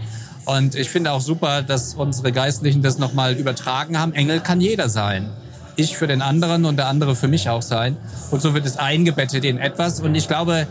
Und 0.46 0.76
ich 0.76 0.90
finde 0.90 1.12
auch 1.12 1.22
super, 1.22 1.62
dass 1.62 1.94
unsere 1.94 2.32
Geistlichen 2.32 2.82
das 2.82 2.98
nochmal 2.98 3.36
übertragen 3.36 4.00
haben. 4.00 4.14
Engel 4.14 4.40
kann 4.40 4.60
jeder 4.60 4.90
sein. 4.90 5.30
Ich 5.76 5.98
für 5.98 6.08
den 6.08 6.22
anderen 6.22 6.66
und 6.66 6.78
der 6.78 6.88
andere 6.88 7.16
für 7.16 7.28
mich 7.28 7.50
auch 7.50 7.62
sein. 7.62 7.98
Und 8.32 8.42
so 8.42 8.54
wird 8.54 8.66
es 8.66 8.78
eingebettet 8.78 9.46
in 9.46 9.58
etwas. 9.58 10.02
Und 10.02 10.16
ich 10.16 10.28
glaube, 10.28 10.68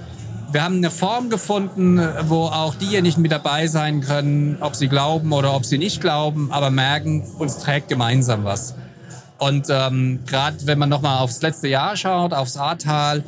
wir 0.53 0.65
haben 0.65 0.77
eine 0.77 0.91
Form 0.91 1.31
gefunden, 1.31 2.01
wo 2.27 2.47
auch 2.47 2.75
diejenigen 2.75 3.23
mit 3.23 3.31
dabei 3.31 3.69
sein 3.69 4.01
können, 4.01 4.59
ob 4.61 4.75
sie 4.75 4.89
glauben 4.89 5.33
oder 5.33 5.55
ob 5.55 5.65
sie 5.65 5.79
nicht 5.79 6.01
glauben, 6.01 6.51
aber 6.51 6.71
merken, 6.71 7.25
uns 7.39 7.59
trägt 7.59 7.89
gemeinsam 7.89 8.45
was. 8.45 8.75
Und 9.41 9.69
ähm, 9.71 10.21
gerade 10.27 10.67
wenn 10.67 10.79
man 10.79 10.91
nochmal 10.91 11.19
aufs 11.19 11.41
letzte 11.41 11.67
Jahr 11.67 11.97
schaut, 11.97 12.35
aufs 12.35 12.59
Ahrtal, 12.59 13.25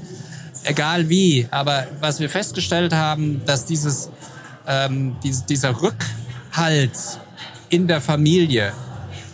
egal 0.65 1.09
wie, 1.09 1.49
aber 1.51 1.87
was 2.01 2.21
wir 2.21 2.29
festgestellt 2.29 2.95
haben, 2.95 3.41
dass 3.47 3.65
dieses, 3.65 4.11
ähm, 4.67 5.17
dies, 5.23 5.47
dieser 5.47 5.81
Rückhalt 5.81 6.93
in 7.71 7.89
der 7.89 8.03
Familie, 8.03 8.75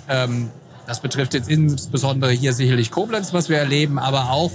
ähm, 0.09 0.51
das 0.87 1.01
betrifft 1.01 1.35
jetzt 1.35 1.51
insbesondere 1.51 2.31
hier 2.31 2.53
sicherlich 2.53 2.93
Koblenz, 2.93 3.33
was 3.33 3.49
wir 3.49 3.59
erleben, 3.59 3.99
aber 3.99 4.31
auch 4.31 4.53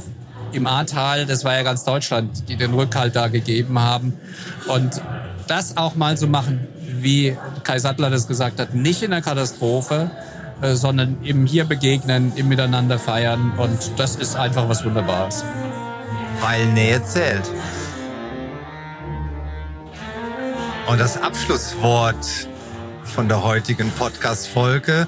im 0.53 0.65
Ahrtal, 0.65 1.25
das 1.25 1.43
war 1.43 1.55
ja 1.55 1.63
ganz 1.63 1.83
Deutschland, 1.83 2.47
die 2.47 2.55
den 2.55 2.73
Rückhalt 2.73 3.17
da 3.17 3.27
gegeben 3.27 3.79
haben. 3.79 4.13
Und 4.67 5.01
das 5.47 5.75
auch 5.75 5.95
mal 5.95 6.15
zu 6.15 6.25
so 6.25 6.31
machen, 6.31 6.65
wie 7.01 7.36
Kai 7.63 7.79
Sattler 7.79 8.09
das 8.09 8.27
gesagt 8.27 8.62
hat, 8.62 8.73
nicht 8.73 9.03
in 9.03 9.12
der 9.12 9.21
Katastrophe, 9.21 10.09
äh, 10.63 10.76
sondern 10.76 11.17
im 11.23 11.45
Hier 11.45 11.65
begegnen, 11.65 12.32
im 12.38 12.47
Miteinander 12.47 12.97
feiern 12.97 13.52
und 13.58 13.91
das 13.97 14.15
ist 14.15 14.38
einfach 14.38 14.69
was 14.69 14.86
Wunderbares. 14.86 15.43
Weil 16.39 16.65
Nähe 16.67 17.04
zählt. 17.04 17.43
Und 20.88 20.99
das 20.99 21.21
Abschlusswort 21.21 22.47
von 23.04 23.28
der 23.28 23.43
heutigen 23.43 23.91
Podcast-Folge 23.91 25.08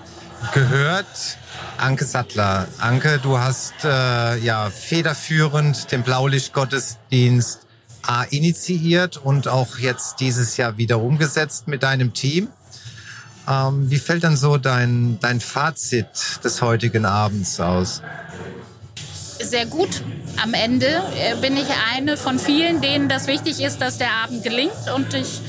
gehört 0.54 1.38
Anke 1.78 2.04
Sattler. 2.06 2.68
Anke, 2.80 3.20
du 3.24 3.38
hast 3.38 3.74
äh, 3.84 4.38
ja 4.38 4.70
federführend 4.70 5.92
den 5.92 6.04
Blaulichtgottesdienst 6.04 7.62
A 8.08 8.24
initiiert 8.24 9.18
und 9.18 9.48
auch 9.48 9.78
jetzt 9.78 10.20
dieses 10.20 10.58
Jahr 10.58 10.78
wieder 10.78 11.00
umgesetzt 11.00 11.68
mit 11.68 11.82
deinem 11.84 12.14
Team. 12.14 12.50
Ähm, 13.48 13.90
wie 13.90 14.00
fällt 14.00 14.24
dann 14.24 14.38
so 14.38 14.58
dein, 14.58 15.20
dein 15.22 15.40
Fazit 15.40 16.08
des 16.44 16.62
heutigen 16.62 17.06
Abends 17.06 17.60
aus? 17.60 18.02
Sehr 19.40 19.66
gut. 19.66 20.02
Am 20.42 20.54
Ende 20.54 20.88
äh, 20.88 21.36
bin 21.42 21.56
ich 21.58 21.68
eine 21.94 22.18
von 22.18 22.40
vielen, 22.40 22.82
denen 22.82 23.10
das 23.10 23.28
wichtig 23.28 23.62
ist, 23.62 23.80
dass 23.80 23.98
der 23.98 24.12
Abend 24.24 24.44
gelingt. 24.44 24.72
Und 24.96 25.14
ich 25.14 25.42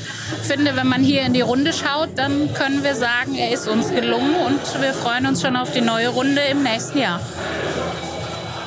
finde, 0.42 0.76
wenn 0.76 0.88
man 0.88 1.02
hier 1.02 1.22
in 1.22 1.32
die 1.32 1.40
Runde 1.40 1.72
schaut, 1.72 2.10
dann 2.16 2.52
können 2.52 2.82
wir 2.82 2.94
sagen, 2.94 3.34
er 3.36 3.52
ist 3.52 3.68
uns 3.68 3.88
gelungen 3.90 4.34
und 4.46 4.82
wir 4.82 4.92
freuen 4.92 5.26
uns 5.26 5.40
schon 5.40 5.56
auf 5.56 5.72
die 5.72 5.80
neue 5.80 6.08
Runde 6.08 6.40
im 6.50 6.62
nächsten 6.62 6.98
Jahr. 6.98 7.20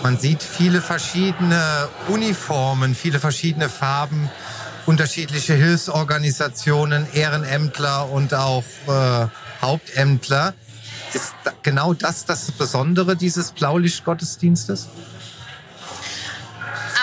Man 0.02 0.18
sieht 0.18 0.42
viele 0.42 0.82
verschiedene 0.82 1.90
Uniformen, 2.08 2.96
viele 2.96 3.20
verschiedene 3.20 3.68
Farben 3.68 4.32
unterschiedliche 4.90 5.54
Hilfsorganisationen, 5.54 7.06
Ehrenämtler 7.14 8.10
und 8.10 8.34
auch 8.34 8.64
äh, 8.88 9.28
Hauptämtler. 9.62 10.56
Ist 11.14 11.36
genau 11.62 11.94
das 11.94 12.26
das 12.26 12.52
Besondere 12.52 13.16
dieses 13.16 13.52
Blaulichtgottesdienstes? 13.52 14.90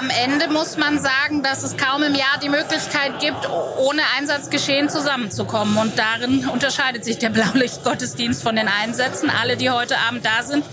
Am 0.01 0.11
Ende 0.11 0.49
muss 0.49 0.77
man 0.77 0.99
sagen, 0.99 1.44
dass 1.44 1.62
es 1.62 1.77
kaum 1.77 2.03
im 2.03 2.16
Jahr 2.16 2.38
die 2.42 2.49
Möglichkeit 2.49 3.20
gibt, 3.20 3.49
ohne 3.79 4.03
Einsatzgeschehen 4.18 4.88
zusammenzukommen. 4.88 5.77
Und 5.79 5.96
darin 5.96 6.49
unterscheidet 6.49 7.05
sich 7.05 7.18
der 7.18 7.31
Blaulichtgottesdienst 7.31 8.42
von 8.42 8.57
den 8.57 8.66
Einsätzen. 8.66 9.31
Alle, 9.31 9.57
die 9.57 9.70
heute 9.70 9.96
Abend 9.99 10.27
da 10.27 10.42
sind, 10.42 10.64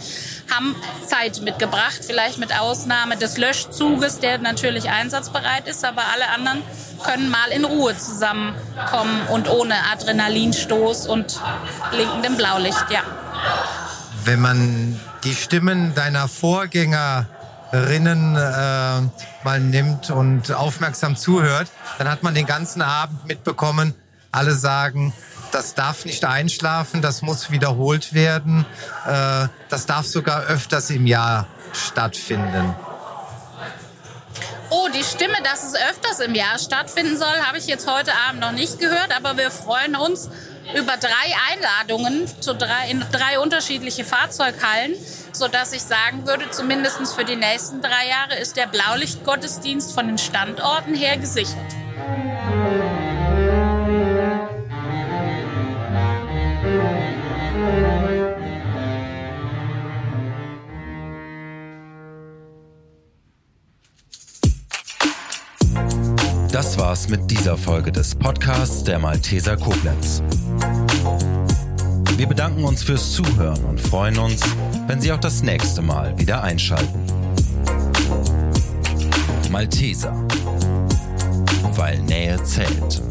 haben 0.56 0.76
Zeit 1.08 1.42
mitgebracht, 1.42 2.02
vielleicht 2.06 2.38
mit 2.38 2.58
Ausnahme 2.58 3.18
des 3.18 3.38
Löschzuges, 3.38 4.20
der 4.20 4.38
natürlich 4.38 4.90
einsatzbereit 4.90 5.68
ist, 5.68 5.84
aber 5.86 6.04
alle 6.14 6.30
anderen 6.30 6.62
können 7.04 7.30
mal 7.30 7.50
in 7.52 7.66
Ruhe 7.66 7.98
zusammenkommen 7.98 9.28
und 9.30 9.50
ohne 9.50 9.76
Adrenalinstoß 9.92 11.08
und 11.08 11.40
blinkendem 11.92 12.38
Blaulicht, 12.38 12.86
ja. 12.90 13.02
Wenn 14.24 14.40
man 14.40 15.00
die 15.24 15.36
Stimmen 15.36 15.94
deiner 15.96 16.28
Vorgänger 16.28 17.28
Zuhörerinnen 17.74 18.36
äh, 18.36 19.02
mal 19.44 19.60
nimmt 19.60 20.12
und 20.12 20.52
aufmerksam 20.52 21.16
zuhört, 21.16 21.68
dann 21.98 22.08
hat 22.08 22.22
man 22.22 22.36
den 22.36 22.46
ganzen 22.46 22.84
Abend 22.84 23.26
mitbekommen, 23.26 23.96
alle 24.32 24.54
sagen, 24.54 25.12
das 25.54 25.76
darf 25.76 26.06
nicht 26.06 26.26
einschlafen, 26.26 27.02
das 27.02 27.22
muss 27.22 27.52
wiederholt 27.52 28.14
werden, 28.14 28.66
äh, 29.06 29.48
das 29.70 29.86
darf 29.86 30.06
sogar 30.06 30.44
öfters 30.44 30.90
im 30.90 31.08
Jahr 31.08 31.48
stattfinden. 31.74 32.76
Oh, 34.70 34.88
die 34.94 35.04
Stimme, 35.04 35.36
dass 35.44 35.64
es 35.64 35.76
öfters 35.76 36.20
im 36.20 36.34
Jahr 36.34 36.58
stattfinden 36.58 37.16
soll, 37.16 37.40
habe 37.46 37.60
ich 37.60 37.68
jetzt 37.68 37.88
heute 37.88 38.12
Abend 38.28 38.42
noch 38.42 38.54
nicht 38.54 38.80
gehört, 38.80 39.16
aber 39.16 39.38
wir 39.38 39.52
freuen 39.52 39.96
uns 39.96 40.30
über 40.76 40.98
drei 40.98 41.36
Einladungen 41.52 42.28
zu 42.42 42.56
drei, 42.56 42.90
in 42.90 43.06
drei 43.12 43.40
unterschiedliche 43.40 44.04
Fahrzeughallen, 44.04 44.96
sodass 45.32 45.74
ich 45.74 45.84
sagen 45.84 46.26
würde, 46.26 46.50
zumindest 46.50 47.14
für 47.14 47.26
die 47.26 47.36
nächsten 47.36 47.82
drei 47.82 48.08
Jahre 48.10 48.40
ist 48.40 48.56
der 48.58 48.66
Blaulichtgottesdienst 48.66 49.94
von 49.94 50.08
den 50.08 50.18
Standorten 50.18 50.96
her 50.96 51.18
gesichert. 51.18 51.58
Das 66.54 66.78
war's 66.78 67.10
mit 67.10 67.32
dieser 67.32 67.58
Folge 67.58 67.92
des 67.92 68.14
Podcasts 68.14 68.84
der 68.84 69.00
Malteser 69.00 69.58
Koblenz. 69.58 70.22
Wir 72.16 72.28
bedanken 72.28 72.64
uns 72.64 72.84
fürs 72.84 73.12
Zuhören 73.12 73.66
und 73.66 73.82
freuen 73.82 74.20
uns, 74.20 74.44
wenn 74.86 75.02
Sie 75.02 75.12
auch 75.12 75.20
das 75.20 75.42
nächste 75.42 75.82
Mal 75.82 76.16
wieder 76.20 76.44
einschalten. 76.44 77.00
Malteser, 79.50 80.14
weil 81.76 81.98
Nähe 82.04 82.44
zählt. 82.44 83.02